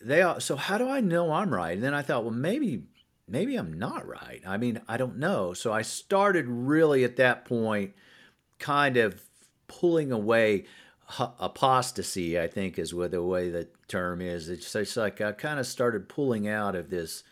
[0.00, 0.40] they all.
[0.40, 1.74] So how do I know I'm right?
[1.74, 2.84] And then I thought, well, maybe
[3.28, 4.42] maybe I'm not right.
[4.46, 5.54] I mean, I don't know.
[5.54, 7.92] So I started really at that point,
[8.58, 9.22] kind of
[9.66, 10.64] pulling away
[11.18, 14.48] apostasy, I think is what the way the term is.
[14.48, 17.22] It's, it's like I kind of started pulling out of this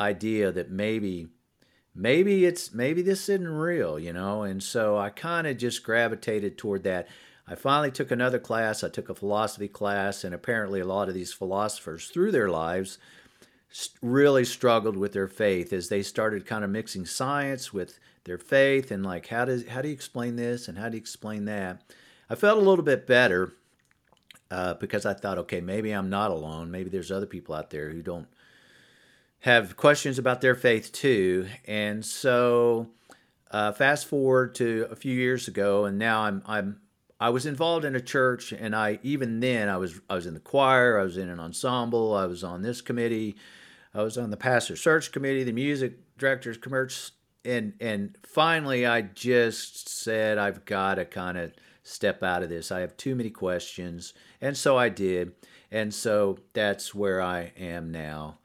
[0.00, 1.28] idea that maybe
[1.94, 4.42] maybe it's maybe this isn't real, you know.
[4.42, 7.08] And so I kind of just gravitated toward that.
[7.46, 8.84] I finally took another class.
[8.84, 12.98] I took a philosophy class, and apparently a lot of these philosophers through their lives
[14.02, 18.90] really struggled with their faith as they started kind of mixing science with their faith
[18.90, 21.82] and like how does how do you explain this and how do you explain that
[22.30, 23.52] i felt a little bit better
[24.50, 27.90] uh, because i thought okay maybe i'm not alone maybe there's other people out there
[27.90, 28.26] who don't
[29.40, 32.88] have questions about their faith too and so
[33.50, 36.80] uh, fast forward to a few years ago and now i'm i'm
[37.20, 40.34] I was involved in a church, and I even then I was I was in
[40.34, 43.36] the choir, I was in an ensemble, I was on this committee,
[43.92, 47.12] I was on the pastor search committee, the music directors commerce,
[47.44, 52.70] and and finally I just said I've got to kind of step out of this.
[52.70, 55.32] I have too many questions, and so I did,
[55.72, 58.38] and so that's where I am now.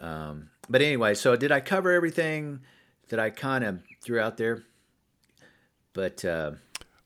[0.00, 2.60] Um, but anyway, so did I cover everything
[3.08, 4.64] that I kind of threw out there?
[5.92, 6.52] But uh,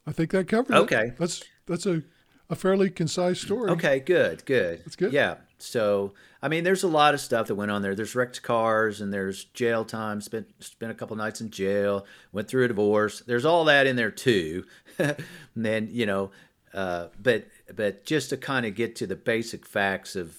[0.06, 1.08] I think that covers okay.
[1.08, 1.16] it.
[1.18, 2.02] That's that's a
[2.50, 3.70] a fairly concise story.
[3.70, 4.80] Okay, good, good.
[4.80, 5.12] That's good.
[5.12, 5.36] Yeah.
[5.56, 7.94] So, I mean, there's a lot of stuff that went on there.
[7.94, 10.20] There's wrecked cars and there's jail time.
[10.20, 12.04] Spent spent a couple nights in jail.
[12.32, 13.20] Went through a divorce.
[13.20, 14.64] There's all that in there too.
[14.98, 15.16] and
[15.56, 16.30] then you know,
[16.74, 20.36] uh, but but just to kind of get to the basic facts of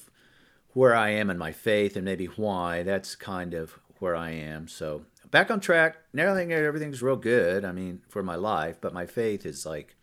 [0.73, 2.83] where I am in my faith and maybe why.
[2.83, 4.67] That's kind of where I am.
[4.67, 5.97] So back on track.
[6.17, 7.65] Everything everything's real good.
[7.65, 9.95] I mean, for my life, but my faith is like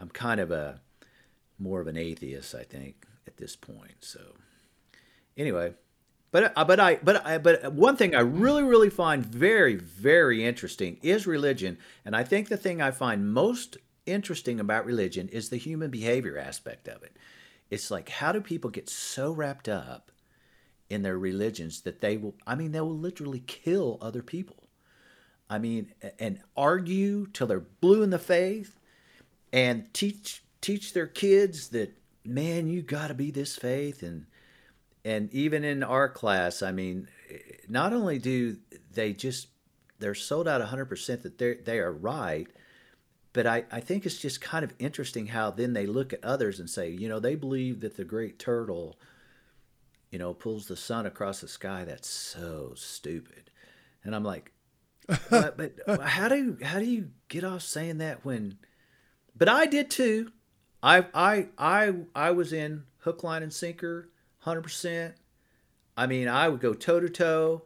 [0.00, 0.80] I'm kind of a
[1.58, 3.96] more of an atheist, I think, at this point.
[4.00, 4.20] So
[5.36, 5.74] anyway,
[6.32, 10.44] but uh, but I but I but one thing I really really find very very
[10.44, 15.48] interesting is religion, and I think the thing I find most interesting about religion is
[15.48, 17.16] the human behavior aspect of it.
[17.70, 20.10] It's like how do people get so wrapped up
[20.88, 24.68] in their religions that they will I mean they will literally kill other people.
[25.48, 28.70] I mean and argue till they're blue in the face
[29.52, 34.26] and teach teach their kids that man you got to be this faith and
[35.04, 37.06] and even in our class i mean
[37.68, 38.56] not only do
[38.92, 39.48] they just
[39.98, 42.48] they're sold out 100% that they they are right
[43.36, 46.58] but I, I think it's just kind of interesting how then they look at others
[46.58, 48.98] and say you know they believe that the great turtle
[50.10, 53.50] you know pulls the sun across the sky that's so stupid
[54.02, 54.52] and i'm like
[55.30, 58.58] but, but uh, how do how do you get off saying that when
[59.36, 60.32] but i did too
[60.82, 65.14] I I I I was in hook, line, and sinker, hundred percent.
[65.96, 67.62] I mean, I would go toe to toe.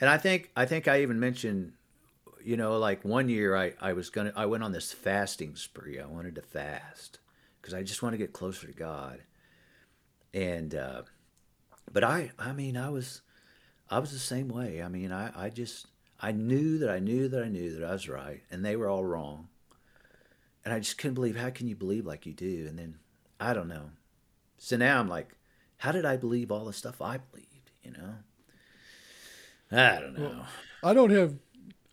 [0.00, 1.72] And I think I think I even mentioned,
[2.44, 5.98] you know, like one year I I was gonna I went on this fasting spree.
[5.98, 7.18] I wanted to fast
[7.60, 9.20] because I just want to get closer to God.
[10.32, 11.02] And uh,
[11.92, 13.22] but I I mean I was
[13.90, 14.82] I was the same way.
[14.82, 15.86] I mean I I just
[16.20, 18.88] I knew that I knew that I knew that I was right, and they were
[18.88, 19.48] all wrong
[20.64, 22.66] and I just couldn't believe how can you believe like you do?
[22.68, 22.96] And then
[23.38, 23.90] I don't know.
[24.58, 25.34] So now I'm like,
[25.78, 27.70] how did I believe all the stuff I believed?
[27.82, 28.14] You know,
[29.70, 30.28] I don't know.
[30.28, 30.46] Well,
[30.82, 31.34] I don't have,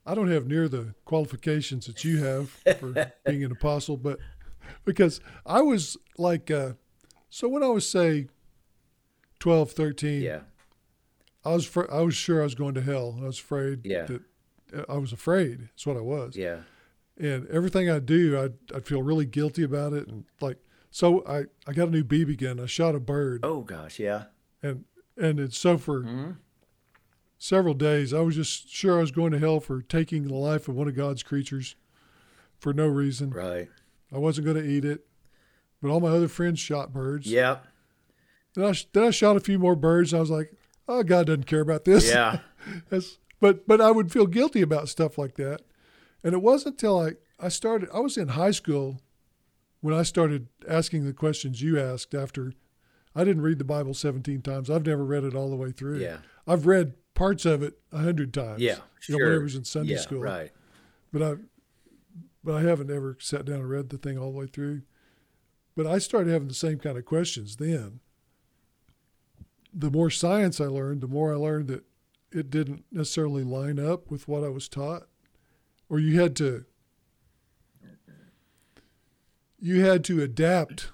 [0.06, 4.20] I don't have near the qualifications that you have for being an apostle, but
[4.84, 6.74] because I was like, uh,
[7.30, 8.28] so when I was say
[9.40, 10.40] 12, 13, yeah,
[11.46, 13.20] I was fr- I was sure I was going to hell.
[13.22, 13.86] I was afraid.
[13.86, 14.06] Yeah.
[14.06, 14.22] That,
[14.88, 15.62] I was afraid.
[15.62, 16.36] That's what I was.
[16.36, 16.62] Yeah
[17.22, 20.58] and everything I do, I I feel really guilty about it, and like
[20.90, 22.60] so I I got a new BB gun.
[22.60, 23.42] I shot a bird.
[23.44, 24.26] Oh gosh, yeah.
[24.64, 24.86] And
[25.18, 26.32] and it's so for mm-hmm.
[27.41, 30.67] Several days, I was just sure I was going to hell for taking the life
[30.67, 31.75] of one of God's creatures
[32.60, 33.32] for no reason.
[33.32, 33.67] Right.
[34.13, 35.08] I wasn't going to eat it,
[35.82, 37.25] but all my other friends shot birds.
[37.25, 37.58] Yeah.
[38.54, 40.13] Then I then I shot a few more birds.
[40.13, 40.54] I was like,
[40.88, 42.08] oh, God doesn't care about this.
[42.10, 42.39] Yeah.
[43.39, 45.62] but but I would feel guilty about stuff like that.
[46.23, 49.01] And it wasn't until I, I started, I was in high school
[49.80, 52.54] when I started asking the questions you asked after
[53.15, 54.69] I didn't read the Bible 17 times.
[54.69, 55.97] I've never read it all the way through.
[55.97, 56.17] Yeah.
[56.45, 58.62] I've read parts of it a hundred times.
[58.62, 58.77] Yeah.
[59.07, 60.21] You know, when I was in Sunday yeah, school.
[60.21, 60.51] Right.
[61.13, 61.34] But I,
[62.43, 64.81] but I haven't ever sat down and read the thing all the way through.
[65.75, 67.99] But I started having the same kind of questions then.
[69.73, 71.84] The more science I learned, the more I learned that
[72.31, 75.07] it didn't necessarily line up with what I was taught
[75.91, 76.63] or you had to
[79.60, 80.89] you had to adapt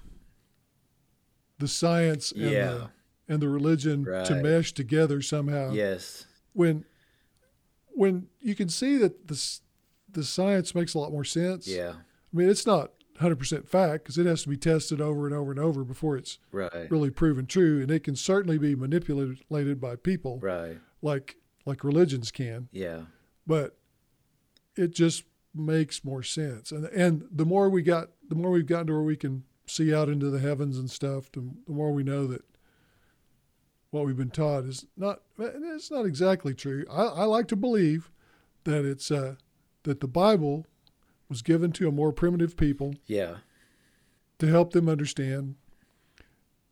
[1.58, 2.66] the science and yeah.
[2.72, 2.90] the
[3.28, 4.24] and the religion right.
[4.26, 5.72] to mesh together somehow.
[5.72, 6.26] Yes.
[6.52, 6.84] When
[7.90, 9.58] when you can see that the
[10.10, 11.66] the science makes a lot more sense.
[11.68, 11.92] Yeah.
[12.32, 15.50] I mean, it's not 100% fact because it has to be tested over and over
[15.50, 16.90] and over before it's Right.
[16.90, 20.78] really proven true, and it can certainly be manipulated by people Right.
[21.02, 21.36] like
[21.66, 22.68] like religions can.
[22.72, 23.02] Yeah.
[23.46, 23.76] But
[24.76, 28.86] it just makes more sense, and and the more we got, the more we've gotten
[28.86, 32.02] to where we can see out into the heavens and stuff, the, the more we
[32.02, 32.42] know that
[33.90, 36.84] what we've been taught is not it's not exactly true.
[36.90, 38.10] I, I like to believe
[38.64, 39.36] that it's uh,
[39.84, 40.66] that the Bible
[41.28, 43.36] was given to a more primitive people Yeah.
[44.38, 45.56] to help them understand,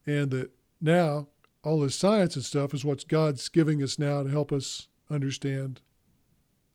[0.06, 0.50] and that
[0.80, 1.28] now
[1.62, 5.80] all this science and stuff is what God's giving us now to help us understand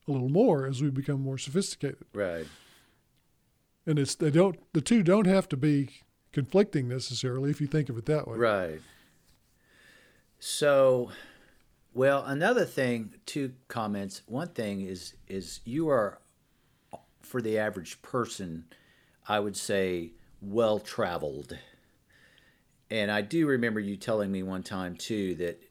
[0.08, 2.06] a little more as we become more sophisticated.
[2.13, 2.45] Right.
[3.86, 5.89] And it's they don't the two don't have to be
[6.34, 8.38] conflicting necessarily if you think of it that way.
[8.38, 8.82] Right.
[10.43, 11.12] So,
[11.93, 14.23] well, another thing, two comments.
[14.25, 16.17] One thing is is you are
[17.21, 18.65] for the average person,
[19.27, 21.56] I would say well traveled.
[22.89, 25.62] And I do remember you telling me one time too that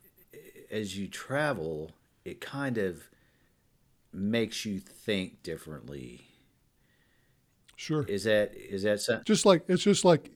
[0.70, 1.90] as you travel,
[2.24, 3.02] it kind of
[4.12, 6.28] makes you think differently.
[7.74, 8.04] Sure.
[8.04, 9.24] Is that is that something?
[9.26, 10.30] Just like it's just like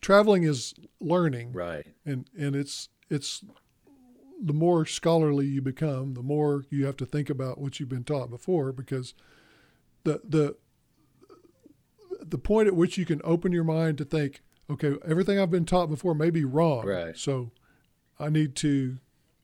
[0.00, 1.52] traveling is learning.
[1.52, 1.86] Right.
[2.04, 3.44] and and it's it's
[4.42, 8.04] the more scholarly you become, the more you have to think about what you've been
[8.04, 9.14] taught before, because
[10.04, 10.56] the the
[12.20, 15.66] the point at which you can open your mind to think, okay, everything I've been
[15.66, 17.16] taught before may be wrong, Right.
[17.16, 17.50] So
[18.18, 18.98] I need to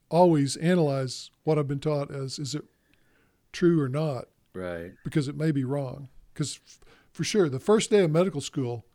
[0.09, 2.65] always analyze what I've been taught as is it
[3.53, 4.93] true or not, Right.
[5.05, 6.09] because it may be wrong.
[6.33, 6.81] Because f-
[7.13, 8.87] for sure, the first day of medical school,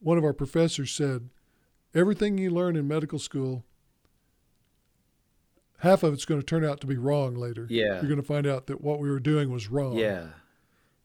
[0.00, 1.30] one of our professors said,
[1.94, 3.64] everything you learn in medical school,
[5.78, 7.66] half of it's going to turn out to be wrong later.
[7.68, 7.94] Yeah.
[7.94, 9.96] You're going to find out that what we were doing was wrong.
[9.96, 10.28] Yeah,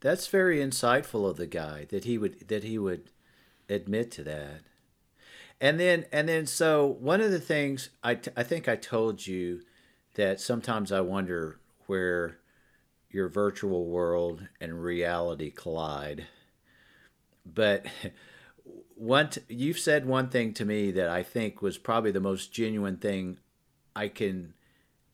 [0.02, 3.10] that's very insightful of the guy that he would that he would
[3.70, 4.62] admit to that.
[5.62, 9.26] And then and then so one of the things I t- I think I told
[9.26, 9.62] you
[10.16, 12.40] that sometimes I wonder where
[13.10, 16.28] your virtual world and reality collide.
[17.46, 17.86] But
[18.96, 22.98] one you've said one thing to me that I think was probably the most genuine
[22.98, 23.38] thing
[23.96, 24.54] I can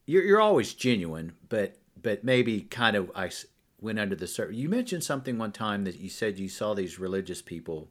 [0.10, 3.30] you're, you're always genuine, but but maybe kind of I
[3.80, 4.56] went under the surface.
[4.56, 7.90] You mentioned something one time that you said you saw these religious people,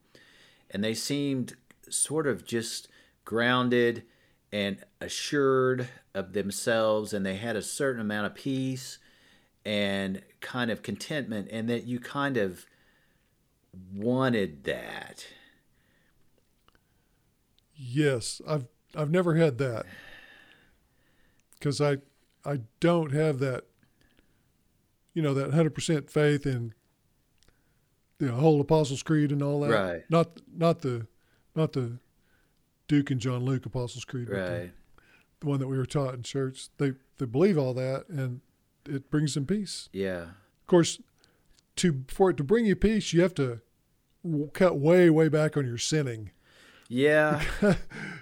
[0.71, 1.55] and they seemed
[1.89, 2.89] sort of just
[3.25, 4.03] grounded
[4.51, 8.99] and assured of themselves, and they had a certain amount of peace
[9.65, 12.67] and kind of contentment, and that you kind of
[13.95, 15.27] wanted that.
[17.79, 19.87] Yes, I've I've never had that
[21.55, 21.99] because I
[22.45, 23.65] I don't have that.
[25.15, 26.75] You know that hundred percent faith in
[28.19, 29.71] the whole Apostles' Creed and all that.
[29.71, 30.05] Right.
[30.11, 31.07] Not not the
[31.55, 31.99] not the
[32.89, 34.29] Duke and John Luke Apostles' Creed.
[34.31, 34.73] but the- Right.
[35.41, 36.69] the one that we were taught in church.
[36.79, 38.41] They they believe all that, and
[38.89, 39.89] it brings them peace.
[39.93, 40.23] Yeah.
[40.23, 41.01] Of course,
[41.77, 43.61] to for it to bring you peace, you have to
[44.53, 46.31] cut way way back on your sinning.
[46.89, 47.43] Yeah.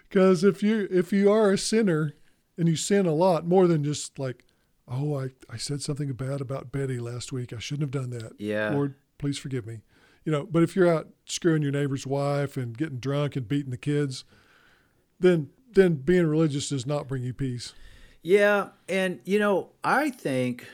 [0.08, 2.14] Because if you if you are a sinner
[2.56, 4.44] and you sin a lot more than just like,
[4.88, 7.52] oh, I, I said something bad about Betty last week.
[7.52, 8.32] I shouldn't have done that.
[8.38, 8.70] Yeah.
[8.70, 9.80] Lord, please forgive me.
[10.24, 13.70] You know, but if you're out screwing your neighbor's wife and getting drunk and beating
[13.70, 14.24] the kids,
[15.20, 17.74] then then being religious does not bring you peace.
[18.22, 20.66] Yeah, and you know, I think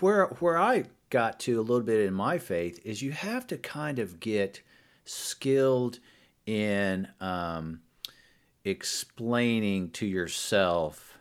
[0.00, 3.56] where where I got to a little bit in my faith is you have to
[3.56, 4.60] kind of get
[5.04, 5.98] skilled
[6.48, 7.80] in um,
[8.64, 11.18] explaining to yourself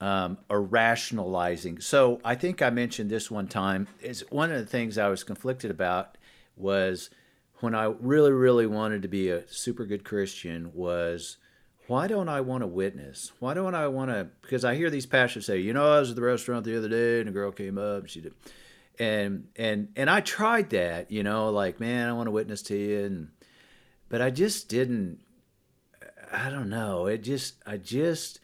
[0.00, 1.78] um, or rationalizing.
[1.80, 3.86] So I think I mentioned this one time.
[4.00, 6.16] Is one of the things I was conflicted about
[6.56, 7.10] was
[7.60, 11.36] when I really, really wanted to be a super good Christian was
[11.86, 13.30] why don't I want to witness?
[13.40, 14.28] Why don't I want to?
[14.40, 16.88] Because I hear these pastors say, you know, I was at the restaurant the other
[16.88, 18.34] day and a girl came up and she did,
[18.98, 22.74] and and and I tried that, you know, like man, I want to witness to
[22.74, 23.28] you, and
[24.08, 25.20] but I just didn't.
[26.32, 27.06] I don't know.
[27.06, 28.40] It just, I just,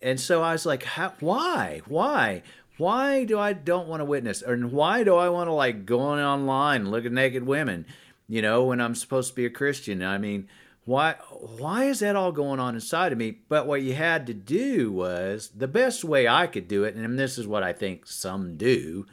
[0.00, 2.42] and so I was like, how, why, why,
[2.78, 6.00] why do I don't want to witness, and why do I want to like go
[6.00, 7.86] on online look at naked women,
[8.28, 10.02] you know, when I'm supposed to be a Christian?
[10.02, 10.48] I mean,
[10.84, 13.38] why, why is that all going on inside of me?
[13.48, 17.18] But what you had to do was the best way I could do it, and
[17.18, 19.06] this is what I think some do.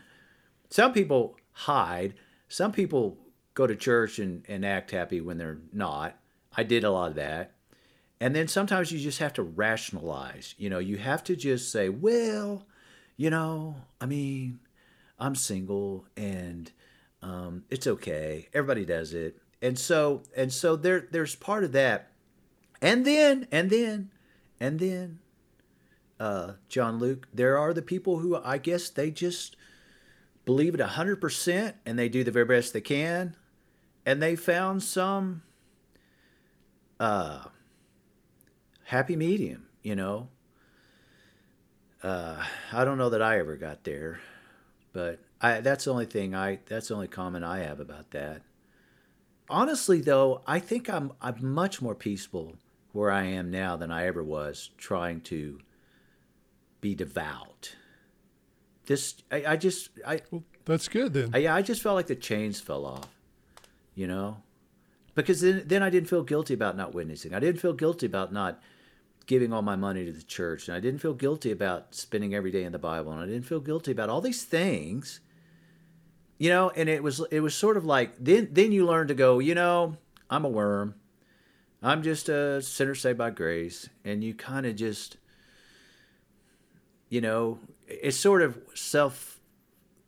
[0.70, 2.14] Some people hide.
[2.47, 3.18] Some people
[3.60, 6.18] go to church and, and act happy when they're not.
[6.55, 7.51] I did a lot of that.
[8.22, 10.55] And then sometimes you just have to rationalize.
[10.57, 12.66] You know, you have to just say, well,
[13.18, 14.62] you know, I mean,
[15.20, 16.72] I'm single and
[17.22, 18.47] Um, it's okay.
[18.53, 19.36] Everybody does it.
[19.62, 22.14] And so and so there there's part of that.
[22.82, 24.10] And then and then
[24.57, 25.20] and then
[26.18, 29.57] uh, John Luke, there are the people who I guess they just
[30.45, 33.36] believe it 100% and they do the very best they can
[34.06, 35.43] and they found some
[37.00, 37.43] uh,
[38.86, 40.30] happy medium, you know.
[42.02, 44.20] Uh, I don't know that I ever got there,
[44.93, 48.41] but I, that's the only thing I that's the only comment I have about that.
[49.50, 52.56] Honestly, though, I think I'm I'm much more peaceful
[52.91, 55.60] where I am now than I ever was trying to
[56.82, 57.76] be devout.
[58.86, 61.32] This I, I just I Well, that's good then.
[61.34, 63.10] I, I just felt like the chains fell off,
[64.00, 64.38] you know,
[65.14, 67.34] because then then I didn't feel guilty about not witnessing.
[67.34, 68.62] I didn't feel guilty about not
[69.26, 72.50] giving all my money to the church, and I didn't feel guilty about spending every
[72.50, 75.20] day in the Bible, and I didn't feel guilty about all these things,
[76.38, 76.70] you know.
[76.78, 79.54] And it was it was sort of like then then you learn to go, you
[79.54, 79.97] know,
[80.30, 80.95] I'm a worm,
[81.84, 85.18] I'm just a sinner saved by grace, and you kind of just,
[87.10, 89.41] you know, it's sort of self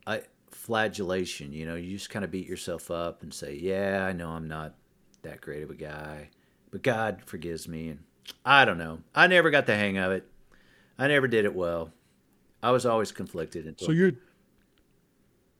[0.08, 0.20] uh,
[0.62, 1.52] flagellation.
[1.54, 4.48] You know, you just kind of beat yourself up and say, "Yeah, I know I'm
[4.48, 4.76] not
[5.24, 6.30] that great of a guy,
[6.70, 8.00] but God forgives me." And
[8.46, 9.00] I don't know.
[9.16, 10.26] I never got the hang of it.
[10.98, 11.92] I never did it well.
[12.62, 13.66] I was always conflicted.
[13.66, 14.12] Until, so you're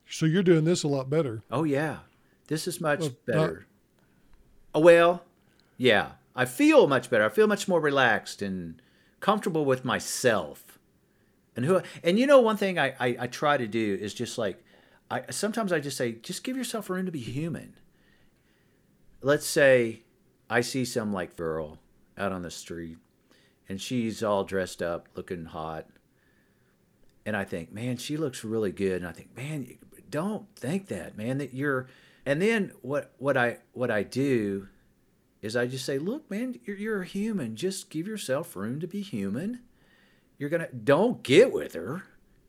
[0.08, 1.42] so you're doing this a lot better.
[1.52, 2.00] oh yeah,
[2.48, 3.66] this is much Well, not- better.
[4.76, 5.24] oh well,
[5.78, 6.12] yeah.
[6.34, 7.26] I feel much better.
[7.26, 8.82] I feel much more relaxed and
[9.20, 10.80] comfortable with myself.
[11.58, 14.38] And who and you know one thing I, I, I try to do is just
[14.38, 14.64] like
[15.12, 17.76] I sometimes I just say just give yourself room to be human.
[19.22, 20.04] Let's say
[20.50, 21.80] I see some like girl
[22.18, 22.98] out on the street
[23.70, 25.88] and she's all dressed up, looking hot.
[27.26, 29.02] And I think, man, she looks really good.
[29.02, 29.78] And I think, man,
[30.10, 31.88] don't think that, man, that you're
[32.26, 34.70] and then what what I what I do
[35.42, 37.56] is I just say, look, man, you're, you're a human.
[37.56, 39.60] Just give yourself room to be human
[40.42, 42.02] you're gonna don't get with her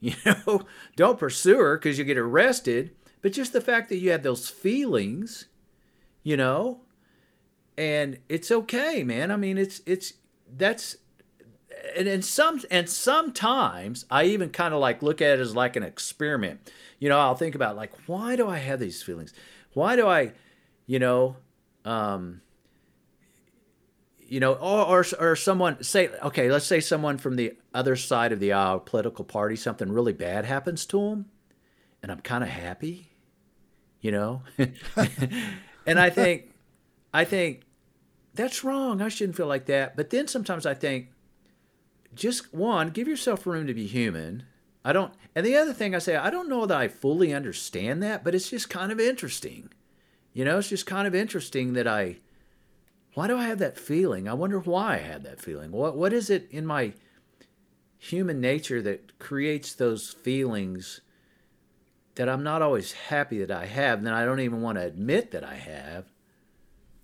[0.04, 0.62] you know
[0.96, 2.90] don't pursue her because you get arrested.
[3.20, 5.46] But just the fact that you have those feelings
[6.24, 6.80] you know
[7.78, 9.30] and it's okay man.
[9.30, 10.14] I mean it's it's
[10.56, 10.96] that's
[11.96, 15.76] and, and some and sometimes i even kind of like look at it as like
[15.76, 16.68] an experiment.
[16.98, 19.32] You know i'll think about like why do i have these feelings?
[19.72, 20.32] Why do i
[20.86, 21.36] you know
[21.84, 22.40] um
[24.32, 28.32] you know, or, or or someone say, okay, let's say someone from the other side
[28.32, 31.26] of the aisle, political party, something really bad happens to them,
[32.02, 33.10] and I'm kind of happy,
[34.00, 34.40] you know,
[35.86, 36.50] and I think,
[37.12, 37.64] I think
[38.32, 39.02] that's wrong.
[39.02, 39.96] I shouldn't feel like that.
[39.96, 41.10] But then sometimes I think,
[42.14, 44.44] just one, give yourself room to be human.
[44.82, 48.02] I don't, and the other thing I say, I don't know that I fully understand
[48.02, 49.68] that, but it's just kind of interesting.
[50.32, 52.16] You know, it's just kind of interesting that I
[53.14, 54.28] why do I have that feeling?
[54.28, 55.70] I wonder why I had that feeling.
[55.70, 56.92] What what is it in my
[57.98, 61.00] human nature that creates those feelings
[62.14, 64.84] that I'm not always happy that I have, and then I don't even want to
[64.84, 66.06] admit that I have.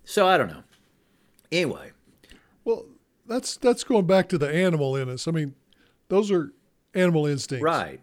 [0.03, 0.63] So I don't know.
[1.51, 1.91] Anyway,
[2.63, 2.85] Well,
[3.25, 5.27] that's that's going back to the animal in us.
[5.27, 5.55] I mean,
[6.09, 6.51] those are
[6.93, 7.63] animal instincts.
[7.63, 8.01] right.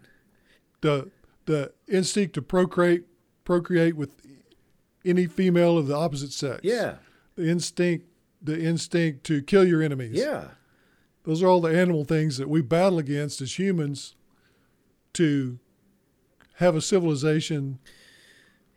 [0.81, 1.11] The
[1.45, 3.05] the instinct to procreate
[3.45, 4.15] procreate with
[5.05, 6.59] any female of the opposite sex.
[6.63, 6.95] Yeah.
[7.37, 8.05] The instinct
[8.41, 10.13] the instinct to kill your enemies.
[10.13, 10.49] Yeah.
[11.23, 14.15] Those are all the animal things that we battle against as humans
[15.13, 15.57] to
[16.55, 17.79] have a civilization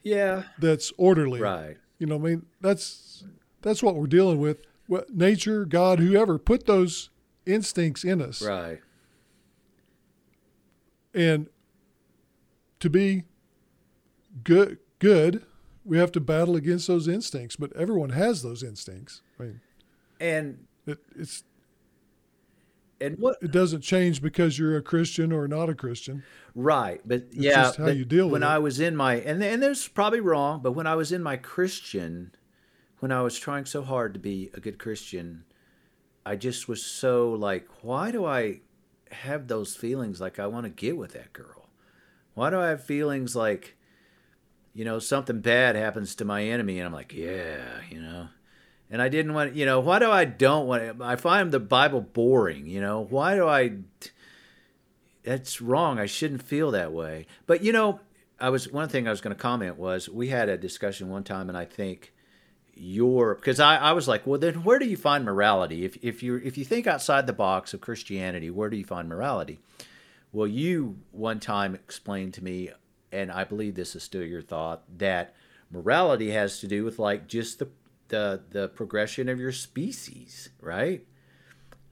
[0.02, 0.44] Yeah.
[0.58, 1.40] that's orderly.
[1.40, 1.76] Right.
[1.98, 3.24] You know, I mean, that's
[3.62, 4.62] that's what we're dealing with.
[4.86, 7.10] What nature, God, whoever put those
[7.46, 8.40] instincts in us.
[8.42, 8.80] Right.
[11.14, 11.48] And
[12.80, 13.24] to be
[14.44, 15.44] good good,
[15.84, 19.22] we have to battle against those instincts, but everyone has those instincts.
[19.38, 19.60] I mean,
[20.20, 21.44] And it, it's
[23.00, 26.22] and what it doesn't change because you're a Christian or not a Christian.
[26.54, 28.46] Right, but yeah, just how you deal with when it.
[28.46, 31.22] I was in my and and this is probably wrong, but when I was in
[31.22, 32.32] my Christian,
[32.98, 35.44] when I was trying so hard to be a good Christian,
[36.26, 38.60] I just was so like, why do I
[39.10, 41.70] have those feelings like I want to get with that girl?
[42.34, 43.76] Why do I have feelings like,
[44.74, 48.28] you know, something bad happens to my enemy, and I'm like, yeah, you know.
[48.92, 51.00] And I didn't want, you know, why do I don't want?
[51.00, 53.06] I find the Bible boring, you know.
[53.08, 53.74] Why do I?
[55.22, 55.98] that's wrong.
[55.98, 57.26] I shouldn't feel that way.
[57.46, 58.00] But you know,
[58.38, 61.24] I was one thing I was going to comment was we had a discussion one
[61.24, 62.12] time, and I think
[62.74, 65.84] your because I, I was like, well, then where do you find morality?
[65.84, 69.08] If if you if you think outside the box of Christianity, where do you find
[69.08, 69.58] morality?
[70.32, 72.70] Well, you one time explained to me
[73.12, 75.34] and I believe this is still your thought that
[75.70, 77.68] morality has to do with like just the
[78.08, 81.06] the the progression of your species, right?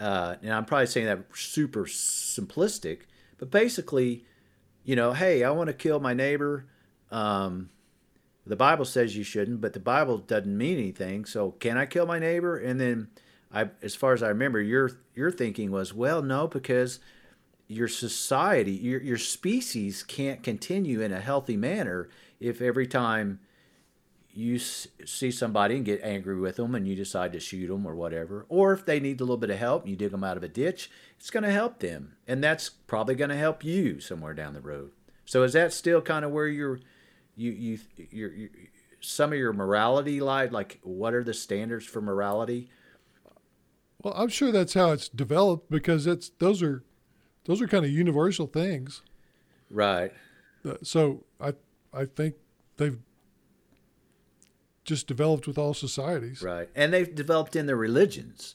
[0.00, 3.00] Uh, and I'm probably saying that super simplistic,
[3.38, 4.24] but basically,
[4.84, 6.66] you know, hey, I want to kill my neighbor.
[7.10, 7.70] Um,
[8.46, 11.24] the Bible says you shouldn't, but the Bible doesn't mean anything.
[11.24, 12.56] So can I kill my neighbor?
[12.56, 13.08] And then,
[13.52, 17.00] I, as far as I remember, your your thinking was, well, no, because
[17.68, 22.08] your society, your your species can't continue in a healthy manner
[22.40, 23.40] if every time
[24.30, 27.94] you see somebody and get angry with them and you decide to shoot them or
[27.94, 30.36] whatever, or if they need a little bit of help and you dig them out
[30.36, 34.00] of a ditch, it's going to help them, and that's probably going to help you
[34.00, 34.92] somewhere down the road.
[35.24, 36.80] So is that still kind of where you're,
[37.36, 37.78] you you
[38.10, 38.50] you're, you're
[39.00, 40.52] some of your morality lies?
[40.52, 42.70] Like, what are the standards for morality?
[44.02, 46.84] Well, I'm sure that's how it's developed because it's those are
[47.48, 49.02] those are kind of universal things.
[49.70, 50.12] Right.
[50.64, 51.54] Uh, so I
[51.92, 52.34] I think
[52.76, 52.98] they've
[54.84, 56.42] just developed with all societies.
[56.42, 56.68] Right.
[56.76, 58.54] And they've developed in their religions.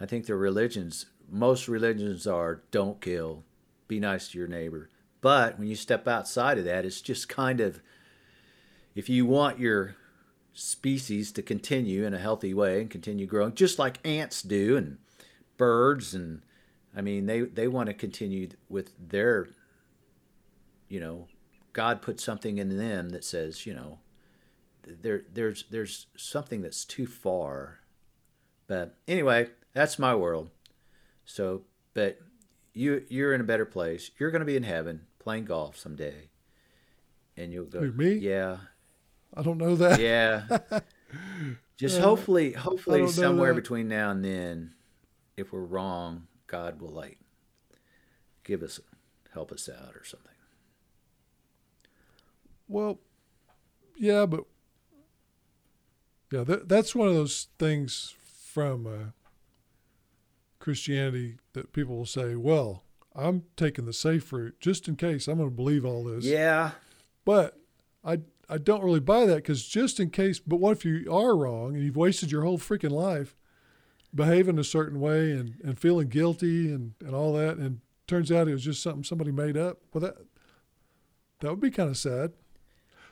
[0.00, 3.44] I think their religions, most religions are don't kill,
[3.86, 4.88] be nice to your neighbor.
[5.20, 7.82] But when you step outside of that, it's just kind of
[8.94, 9.96] if you want your
[10.54, 14.96] species to continue in a healthy way and continue growing, just like ants do and
[15.58, 16.40] birds and
[16.96, 19.48] I mean they, they want to continue with their
[20.90, 21.28] you know,
[21.72, 24.00] God put something in them that says, you know,
[24.82, 27.78] there there's there's something that's too far.
[28.66, 30.50] But anyway, that's my world.
[31.24, 31.62] So,
[31.94, 32.18] but
[32.74, 34.10] you you're in a better place.
[34.18, 36.28] You're going to be in heaven playing golf someday,
[37.36, 37.80] and you'll go.
[37.80, 38.14] Who, me?
[38.14, 38.58] Yeah.
[39.32, 40.00] I don't know that.
[40.00, 40.58] Yeah.
[41.76, 44.74] Just uh, hopefully, hopefully somewhere between now and then,
[45.36, 47.18] if we're wrong, God will like
[48.42, 48.80] give us
[49.32, 50.32] help us out or something.
[52.66, 52.98] Well,
[53.96, 54.44] yeah, but
[56.32, 59.10] yeah, that, that's one of those things from uh,
[60.58, 62.82] Christianity that people will say, well,
[63.14, 66.24] I'm taking the safe route just in case I'm going to believe all this.
[66.24, 66.72] Yeah.
[67.24, 67.58] But
[68.04, 71.36] I, I don't really buy that because just in case, but what if you are
[71.36, 73.36] wrong and you've wasted your whole freaking life
[74.14, 78.48] behaving a certain way and, and feeling guilty and, and all that and turns out
[78.48, 79.78] it was just something somebody made up?
[79.92, 80.16] Well, that,
[81.40, 82.32] that would be kind of sad.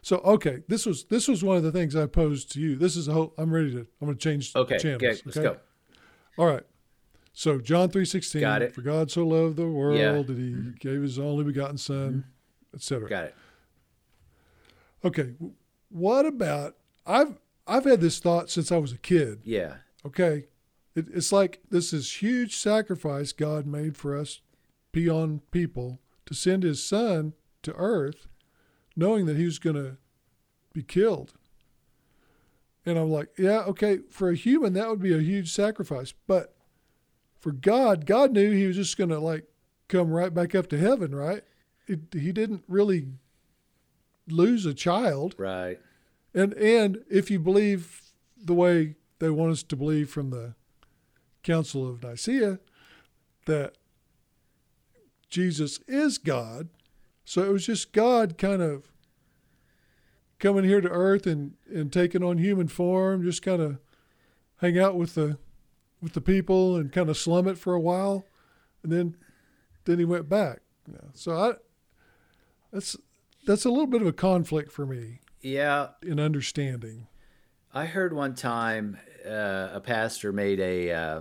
[0.03, 2.77] So okay, this was this was one of the things I posed to you.
[2.77, 3.35] This is a whole.
[3.37, 3.79] I'm ready to.
[3.79, 5.03] I'm going to change okay, channels.
[5.03, 5.57] Okay, let's go.
[6.37, 6.63] All right.
[7.33, 8.41] So John three sixteen.
[8.41, 8.75] Got it.
[8.75, 10.13] For God so loved the world yeah.
[10.13, 10.71] that He mm-hmm.
[10.79, 12.77] gave His only begotten Son, mm-hmm.
[12.77, 13.09] etc.
[13.09, 13.35] Got it.
[15.05, 15.35] Okay.
[15.89, 16.77] What about
[17.07, 19.41] I've I've had this thought since I was a kid.
[19.45, 19.75] Yeah.
[20.07, 20.47] Okay.
[20.99, 24.41] It, it's like this is huge sacrifice God made for us,
[24.93, 28.27] peon people, to send His Son to Earth
[28.99, 29.97] knowing that he was going to
[30.73, 31.35] be killed.
[32.85, 36.13] And I'm like, yeah, okay, for a human, that would be a huge sacrifice.
[36.27, 36.57] But
[37.39, 39.45] for God, God knew he was just going to like
[39.87, 41.45] come right back up to heaven, right?
[41.87, 43.07] It, he didn't really
[44.27, 45.37] lose a child.
[45.39, 45.79] Right.
[46.35, 48.03] And, and if you believe
[48.37, 50.55] the way they want us to believe from the
[51.49, 52.59] Council of Nicaea,
[53.47, 53.79] that
[55.31, 56.69] Jesus is God,
[57.25, 58.85] so it was just God kind of
[60.39, 63.79] coming here to earth and, and taking on human form, just kind of
[64.61, 65.39] hang out with the
[66.01, 68.27] with the people and kind of slum it for a while,
[68.83, 69.17] and then
[69.87, 70.61] then he went back.
[71.15, 71.53] So I
[72.71, 72.95] that's
[73.47, 75.21] that's a little bit of a conflict for me.
[75.41, 77.07] Yeah, in understanding.
[77.73, 81.21] I heard one time uh, a pastor made a uh,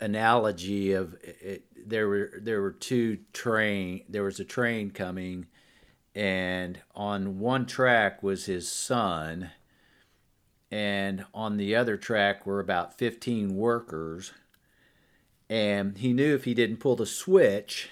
[0.00, 5.46] analogy of it, there were there were two train there was a train coming
[6.14, 9.50] and on one track was his son
[10.70, 14.32] and on the other track were about 15 workers
[15.48, 17.90] and he knew if he didn't pull the switch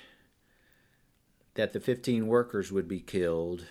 [1.54, 3.66] that the 15 workers would be killed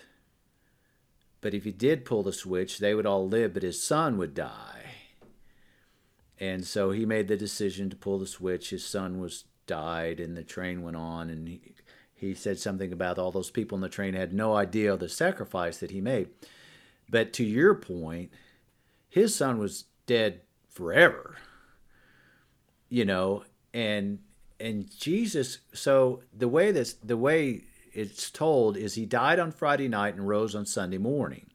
[1.40, 4.34] but if he did pull the switch they would all live but his son would
[4.34, 4.77] die
[6.40, 10.36] and so he made the decision to pull the switch his son was died and
[10.36, 11.60] the train went on and he,
[12.18, 15.08] he said something about all those people in the train had no idea of the
[15.08, 16.28] sacrifice that he made.
[17.08, 18.32] But to your point,
[19.08, 21.36] his son was dead forever.
[22.88, 24.18] You know, and
[24.58, 27.62] and Jesus so the way this the way
[27.92, 31.46] it's told is he died on Friday night and rose on Sunday morning.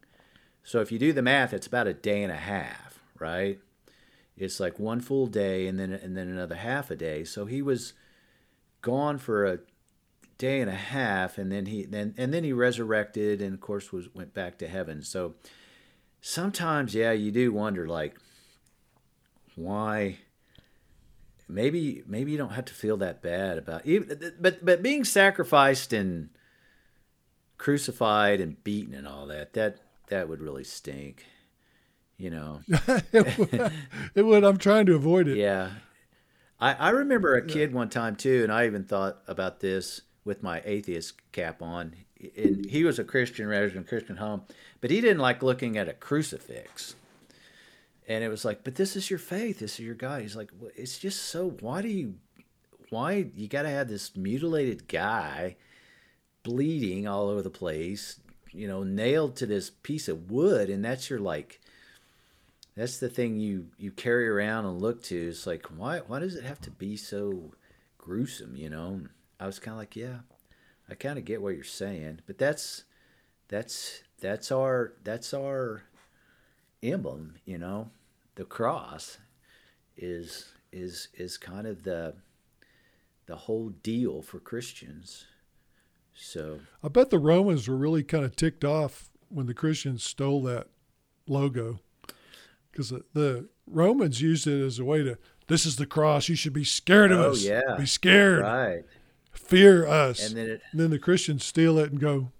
[0.62, 3.58] So if you do the math, it's about a day and a half, right?
[4.36, 7.24] It's like one full day and then and then another half a day.
[7.24, 7.92] So he was
[8.82, 9.58] gone for a
[10.38, 13.92] day and a half, and then he then and then he resurrected, and of course
[13.92, 15.02] was went back to heaven.
[15.02, 15.34] So
[16.20, 18.16] sometimes, yeah, you do wonder like
[19.54, 20.18] why.
[21.46, 25.92] Maybe maybe you don't have to feel that bad about even, but but being sacrificed
[25.92, 26.30] and
[27.58, 29.78] crucified and beaten and all that that
[30.08, 31.26] that would really stink
[32.16, 32.60] you know?
[33.12, 33.72] It, would,
[34.14, 34.44] it would.
[34.44, 35.36] I'm trying to avoid it.
[35.36, 35.70] yeah.
[36.60, 40.42] I, I remember a kid one time too and i even thought about this with
[40.42, 41.94] my atheist cap on.
[42.36, 44.42] And he was a christian in a christian home
[44.80, 46.94] but he didn't like looking at a crucifix.
[48.06, 49.58] And it was like but this is your faith.
[49.58, 50.22] This is your god.
[50.22, 52.14] He's like well, it's just so why do you
[52.90, 55.56] why you got to have this mutilated guy
[56.44, 58.20] bleeding all over the place
[58.52, 61.60] you know nailed to this piece of wood and that's your like
[62.76, 66.34] that's the thing you you carry around and look to it's like why why does
[66.34, 67.52] it have to be so
[67.98, 69.00] gruesome you know?
[69.40, 70.18] I was kind of like yeah
[70.88, 72.84] i kind of get what you're saying but that's
[73.48, 75.84] that's that's our that's our
[76.82, 77.90] emblem you know?
[78.36, 79.18] The cross
[79.96, 82.14] is is is kind of the
[83.26, 85.26] the whole deal for christians
[86.14, 86.60] so.
[86.82, 90.68] I bet the Romans were really kind of ticked off when the Christians stole that
[91.26, 91.80] logo
[92.74, 95.16] because the, the Romans used it as a way to
[95.46, 96.28] this is the cross.
[96.28, 97.42] You should be scared of Oh, us.
[97.44, 97.60] yeah.
[97.78, 98.42] Be scared.
[98.42, 98.82] right
[99.32, 100.26] Fear us.
[100.26, 102.32] and then it And then the Christians steal it and go,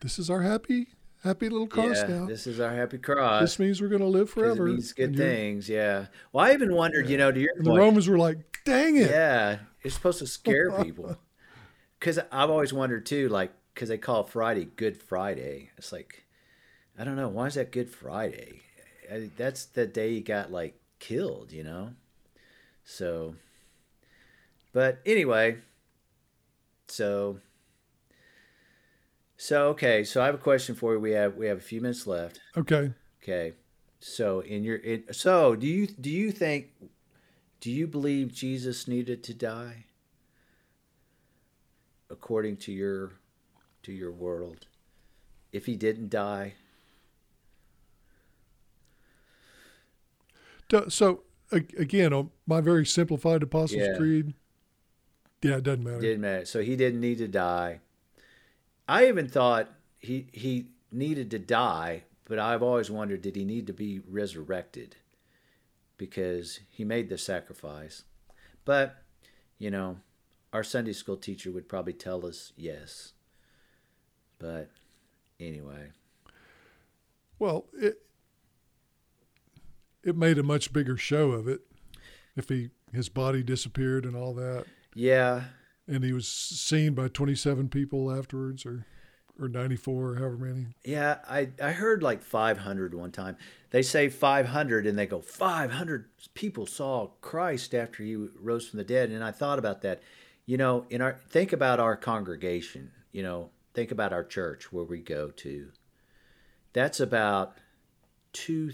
[0.00, 0.88] "This is our happy,
[1.24, 2.26] happy little cross yeah, now.
[2.26, 5.16] this is our happy cross This means we're going to live forever." it means good
[5.16, 8.38] things yeah well i even wondered you know to your And the Romans were like,
[8.64, 11.16] "Dang it!" Yeah, it's supposed to scare people.
[11.98, 15.70] Because I've always wondered too, like, because they call Friday Good Friday.
[15.78, 16.26] It's like,
[16.98, 18.60] I don't know, why is that Good Friday?
[19.12, 21.90] I, that's the day he got like killed, you know.
[22.84, 23.34] So,
[24.72, 25.58] but anyway,
[26.88, 27.40] so,
[29.36, 31.00] so okay, so I have a question for you.
[31.00, 32.40] We have we have a few minutes left.
[32.56, 32.92] Okay.
[33.22, 33.54] Okay.
[34.00, 36.68] So in your in, so do you do you think
[37.60, 39.86] do you believe Jesus needed to die
[42.08, 43.12] according to your
[43.82, 44.66] to your world?
[45.52, 46.54] If he didn't die,
[50.88, 53.96] So again, on my very simplified Apostles' Yeah.
[53.96, 54.34] Creed.
[55.42, 56.00] Yeah, it doesn't matter.
[56.00, 56.44] didn't matter.
[56.44, 57.80] So he didn't need to die.
[58.88, 63.66] I even thought he he needed to die, but I've always wondered did he need
[63.66, 64.96] to be resurrected?
[65.98, 68.04] Because he made the sacrifice.
[68.64, 68.96] But,
[69.58, 69.98] you know,
[70.52, 73.12] our Sunday school teacher would probably tell us yes.
[74.38, 74.70] But
[75.40, 75.92] anyway,
[77.38, 78.02] Well, it
[80.06, 81.60] it made a much bigger show of it.
[82.36, 85.44] If he his body disappeared and all that, yeah,
[85.86, 88.86] and he was seen by twenty seven people afterwards, or
[89.40, 90.66] or ninety four, or however many.
[90.84, 93.36] Yeah, I, I heard like 500 one time.
[93.70, 98.84] They say 500 and they go, 500 people saw Christ after he rose from the
[98.84, 99.10] dead.
[99.10, 100.02] And I thought about that.
[100.46, 104.84] You know, in our think about our congregation, you know, think about our church where
[104.84, 105.72] we go to.
[106.72, 107.58] That's about
[108.32, 108.70] two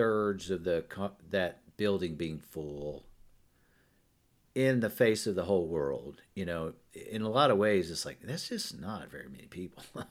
[0.00, 0.82] thirds of the
[1.28, 3.04] that building being full
[4.54, 6.22] in the face of the whole world.
[6.34, 9.82] You know, in a lot of ways, it's like that's just not very many people.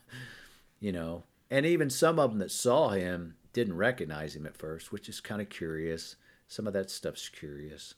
[0.79, 4.91] you know, and even some of them that saw him didn't recognize him at first,
[4.91, 6.15] which is kind of curious.
[6.47, 7.95] Some of that stuff's curious,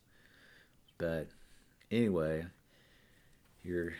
[0.97, 1.27] but
[1.91, 2.45] anyway,
[3.63, 3.91] you're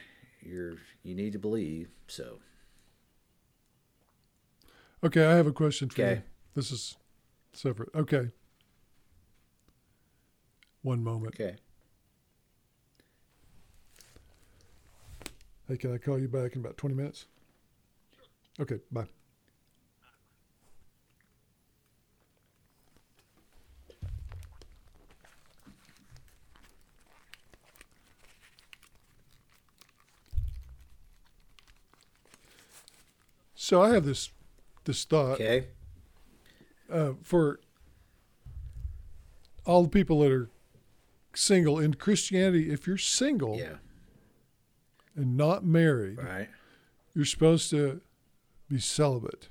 [0.41, 1.89] you're you need to believe.
[2.07, 2.39] So
[5.03, 6.15] Okay, I have a question for Okay.
[6.15, 6.21] you.
[6.53, 6.95] This is
[7.53, 7.89] separate.
[7.95, 8.29] Okay.
[10.83, 11.35] One moment.
[11.35, 11.57] okay,
[15.67, 17.25] Hey, can I call you back in about 20 minutes?
[18.59, 19.07] Okay, bye.
[33.55, 34.31] So I have this
[34.83, 35.67] this thought okay,
[36.91, 37.59] uh, for
[39.65, 40.49] all the people that are
[41.33, 42.69] single in Christianity.
[42.71, 43.75] If you're single yeah,
[45.15, 46.49] and not married, right,
[47.13, 48.01] you're supposed to
[48.69, 49.49] be celibate.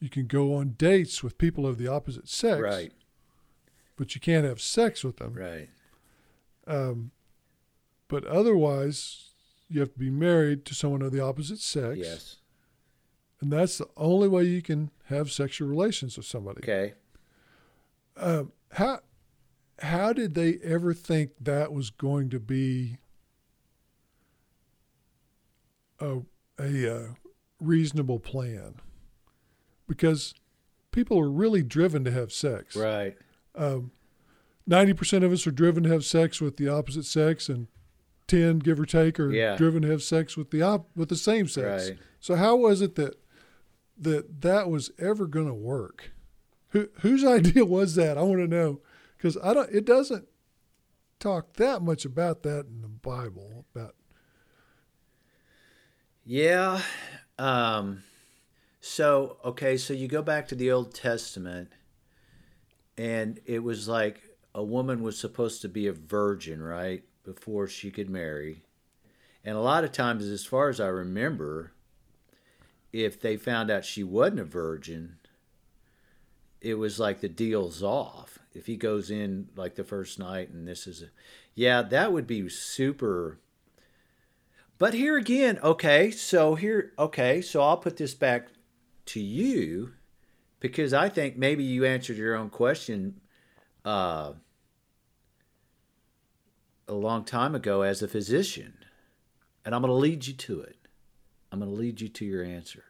[0.00, 2.92] You can go on dates with people of the opposite sex, right,
[3.96, 5.34] but you can't have sex with them.
[5.34, 5.68] right,
[6.66, 7.10] Um,
[8.08, 9.30] but otherwise,
[9.68, 12.36] you have to be married to someone of the opposite sex, yes,
[13.42, 16.60] and that's the only way you can have sexual relations with somebody.
[16.62, 16.94] okay.
[18.16, 19.00] Um, how
[19.80, 22.96] how did they ever think that was going to be
[26.00, 26.20] a
[26.58, 27.06] a uh,
[27.60, 28.74] reasonable plan
[29.88, 30.34] because
[30.90, 32.76] people are really driven to have sex.
[32.76, 33.16] Right.
[34.66, 37.66] Ninety percent of us are driven to have sex with the opposite sex, and
[38.28, 39.56] ten, give or take, are Yeah.
[39.56, 41.88] driven to have sex with the op- with the same sex.
[41.90, 41.98] Right.
[42.20, 43.16] So how was it that
[44.02, 46.12] that that was ever going to work?
[46.68, 48.18] Who whose idea was that?
[48.18, 48.80] I want to know
[49.16, 49.70] because I don't.
[49.70, 50.26] It doesn't
[51.18, 53.64] talk that much about that in the Bible.
[53.74, 53.94] About
[56.24, 56.80] Yeah.
[57.38, 58.02] Um,
[58.80, 61.70] so, okay, so you go back to the Old Testament,
[62.98, 64.20] and it was like
[64.54, 67.04] a woman was supposed to be a virgin, right?
[67.24, 68.64] Before she could marry.
[69.44, 71.72] And a lot of times, as far as I remember,
[72.92, 75.16] if they found out she wasn't a virgin,
[76.60, 78.38] it was like the deal's off.
[78.54, 81.06] If he goes in like the first night and this is a,
[81.54, 83.38] yeah, that would be super.
[84.78, 88.48] But here again, okay, so here, okay, so I'll put this back
[89.06, 89.92] to you
[90.60, 93.20] because I think maybe you answered your own question
[93.84, 94.32] uh,
[96.86, 98.74] a long time ago as a physician.
[99.64, 100.81] And I'm going to lead you to it.
[101.52, 102.84] I'm going to lead you to your answer.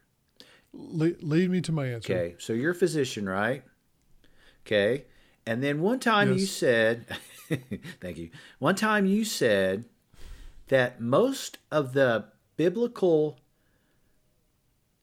[0.73, 2.13] le- lead me to my answer.
[2.13, 3.65] Okay, so you're a physician, right?
[4.65, 5.05] Okay,
[5.45, 7.07] and then one time you said,
[8.01, 8.31] thank you.
[8.61, 9.85] One time you said
[10.69, 13.41] that most of the biblical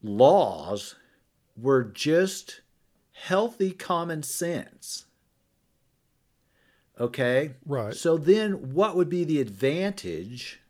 [0.02, 0.96] laws
[1.56, 2.62] were just
[3.12, 5.04] healthy common sense.
[6.98, 7.52] Okay?
[7.66, 7.94] Right.
[7.94, 10.60] So then what would be the advantage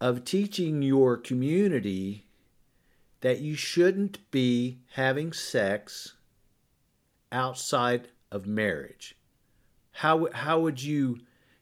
[0.00, 2.26] of teaching your community
[3.20, 6.14] that you shouldn't be having sex
[7.32, 9.16] outside of marriage?
[9.92, 11.20] How how would you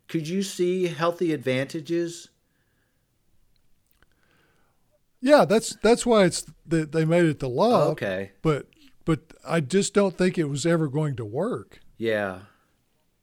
[0.08, 2.28] could you see healthy advantages?
[5.20, 7.88] Yeah, that's that's why it's that they made it the law.
[7.90, 8.32] Okay.
[8.42, 8.66] But
[9.04, 12.40] but I just don't think it was ever going to work Yeah.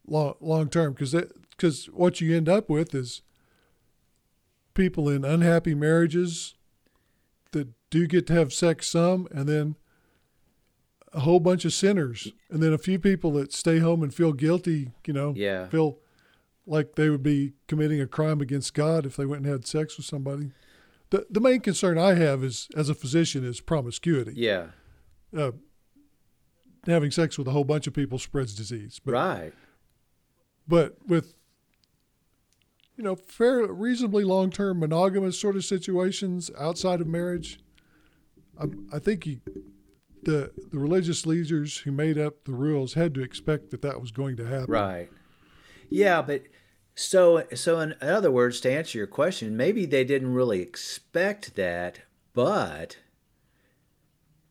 [0.06, 1.14] long long term because
[1.50, 3.22] because what you end up with is
[4.74, 6.54] people in unhappy marriages
[7.52, 9.76] that do get to have sex some and then
[11.12, 14.32] a whole bunch of sinners and then a few people that stay home and feel
[14.32, 15.66] guilty you know Yeah.
[15.68, 15.98] feel
[16.66, 19.96] like they would be committing a crime against god if they went and had sex
[19.96, 20.52] with somebody
[21.10, 24.66] the, the main concern i have is as a physician is promiscuity Yeah.
[25.36, 25.50] uh,
[26.86, 29.52] having sex with a whole bunch of people spreads disease but Right.
[30.68, 31.34] but with
[33.00, 37.58] you know fair reasonably long term monogamous sort of situations outside of marriage
[38.60, 39.40] I, I think you,
[40.22, 44.10] the the religious leaders who made up the rules had to expect that that was
[44.10, 45.08] going to happen Right.
[45.88, 46.42] Yeah, but
[46.94, 52.00] so so in other words, to answer your question, maybe they didn't really expect that,
[52.34, 52.98] but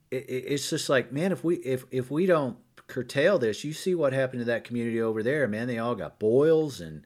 [0.10, 3.94] it- it's just like, man, if we if if we don't curtail this, you see
[3.94, 5.68] what happened to that community over there, man.
[5.68, 7.06] They all got boils and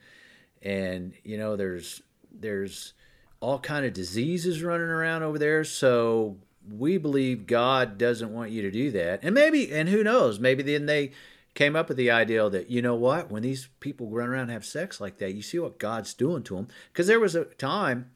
[0.64, 2.02] and you know there's
[2.32, 2.94] there's
[3.40, 5.64] all kind of diseases running around over there.
[5.66, 6.38] So
[6.72, 9.20] we believe God doesn't want you to do that.
[9.22, 11.12] And maybe and who knows, maybe then they
[11.54, 13.30] came up with the idea that you know what?
[13.30, 16.42] When these people run around and have sex like that you see what god's doing
[16.44, 18.10] to them because there was a time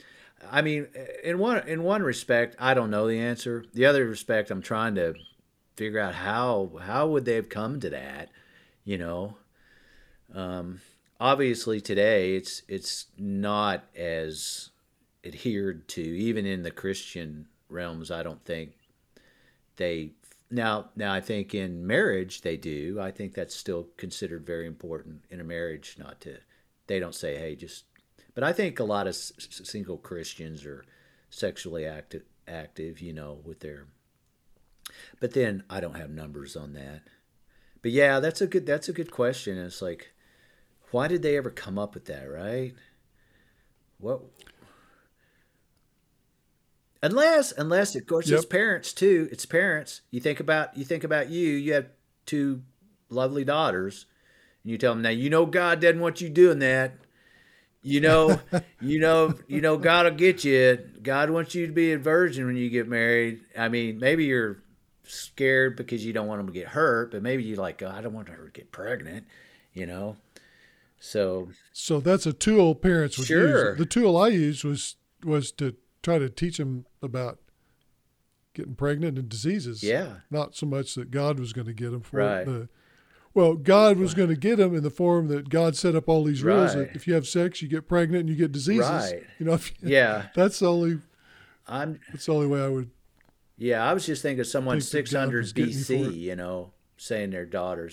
[0.52, 0.88] i mean
[1.24, 3.66] in one in one respect i don't know the answer.
[3.74, 5.14] The other respect i'm trying to
[5.76, 8.30] figure out how how would they have come to that
[8.88, 9.36] you know?
[10.34, 10.80] Um,
[11.20, 14.70] obviously today it's it's not as
[15.26, 18.72] adhered to even in the christian realms i don't think
[19.78, 20.12] they
[20.52, 23.00] now now i think in marriage they do.
[23.02, 26.38] I think that's still considered very important in a marriage not to
[26.88, 27.84] they don't say hey just
[28.34, 30.86] but i think a lot of s- single christians are
[31.30, 33.88] sexually active active you know with their
[35.20, 37.02] but then i don't have numbers on that.
[37.82, 39.58] But yeah that's a good that's a good question.
[39.58, 40.14] It's like
[40.92, 42.74] why did they ever come up with that right?
[44.00, 44.22] What?
[47.04, 49.30] Unless unless of course it's parents too.
[49.32, 50.02] It's parents.
[50.12, 51.50] You think about you think about you.
[51.50, 51.88] You have
[52.26, 52.62] two
[53.10, 54.06] lovely daughters
[54.64, 56.94] and you tell them now you know god doesn't want you doing that.
[57.82, 58.40] You know
[58.82, 60.80] you know you know god will get you.
[61.02, 63.42] God wants you to be a virgin when you get married.
[63.58, 64.58] I mean maybe you're
[65.10, 68.02] scared because you don't want them to get hurt but maybe you're like oh, i
[68.02, 69.26] don't want her to get pregnant
[69.74, 70.18] you know
[71.00, 73.70] so so that's a tool parents would Sure.
[73.72, 77.40] use the tool i used was was to try to teach them about
[78.54, 82.02] getting pregnant and diseases yeah not so much that God was going to get them
[82.02, 82.42] for Right.
[82.42, 82.46] it.
[82.46, 82.70] The,
[83.34, 86.24] well, God was going to get them in the form that God set up all
[86.24, 86.76] these rules.
[86.76, 86.88] Right.
[86.88, 88.90] That if you have sex, you get pregnant and you get diseases.
[88.90, 89.22] Right.
[89.38, 91.00] You know, if you- yeah that's the only
[91.68, 92.90] I'm That's the only way I would.
[93.58, 93.88] yeah.
[93.88, 96.00] I was just thinking of someone Think 600 was getting me for it.
[96.14, 96.20] BC.
[96.20, 97.46] You know, saying their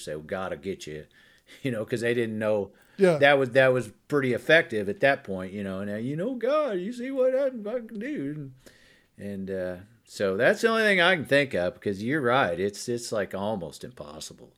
[0.07, 1.05] well, "God will get you,"
[1.63, 3.19] you know, because they didn't know Yeah.
[3.19, 5.53] that was that was pretty effective at that point.
[5.53, 8.51] You know, and now you know, God, you see what I, I can do,
[9.19, 11.75] and uh, so that's the only thing I can think of.
[11.75, 14.53] Because you're right, it's it's like almost impossible.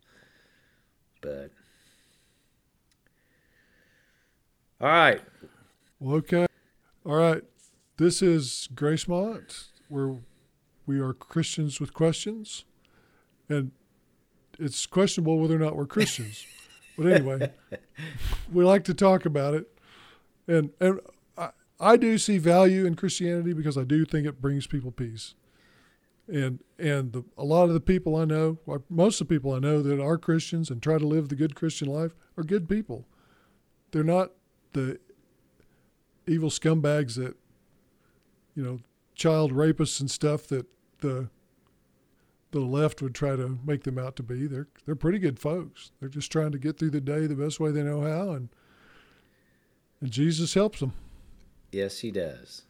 [1.23, 1.51] But
[4.81, 5.21] all right,
[5.99, 6.47] Well, okay.
[7.07, 7.43] All right.
[7.97, 10.17] This is Gracemont, where
[10.87, 12.65] we are Christians with questions.
[13.49, 13.71] And
[14.59, 16.45] it's questionable whether or not we're Christians.
[16.97, 17.53] but anyway,
[18.53, 19.69] we like to talk about it.
[20.47, 21.01] And, and
[21.37, 25.35] I, I do see value in Christianity because I do think it brings people peace.
[26.29, 29.53] And and the, a lot of the people I know, or most of the people
[29.53, 32.69] I know that are Christians and try to live the good Christian life, are good
[32.69, 33.07] people.
[33.93, 34.33] They're not
[34.73, 34.99] the
[36.27, 37.37] evil scumbags that
[38.57, 38.81] you know
[39.15, 40.67] child rapists and stuff that
[40.99, 41.29] the
[42.61, 45.91] the left would try to make them out to be they're they're pretty good folks
[46.01, 48.49] they're just trying to get through the day the best way they know how and
[50.01, 50.93] and Jesus helps them
[51.73, 52.63] yes, He does.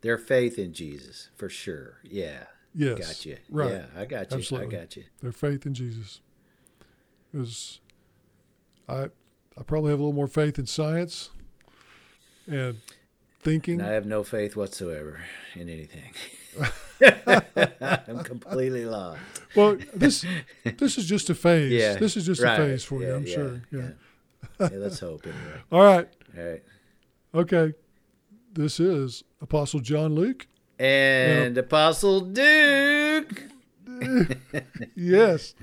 [0.00, 2.00] Their faith in Jesus, for sure.
[2.02, 2.44] Yeah,
[2.74, 3.36] yes got you.
[3.48, 4.38] right Yeah, I got you.
[4.38, 4.76] Absolutely.
[4.76, 5.04] I got you.
[5.22, 6.20] their faith in Jesus
[7.32, 7.80] is
[8.88, 9.04] I
[9.56, 11.30] I probably have a little more faith in science
[12.46, 12.80] and
[13.40, 15.20] thinking And I have no faith whatsoever
[15.54, 16.12] in anything.
[18.08, 19.20] I'm completely lost.
[19.56, 20.24] well this
[20.78, 22.58] this is just a phase Yeah, this is just right.
[22.58, 23.88] a phase for you I'm yeah, sure yeah.
[24.60, 25.60] Yeah, let's hope anyway.
[25.72, 26.62] all right All right.
[27.34, 27.74] Okay.
[28.52, 30.46] This is Apostle John Luke.
[30.78, 33.42] And Apostle Duke.
[34.94, 35.54] Yes.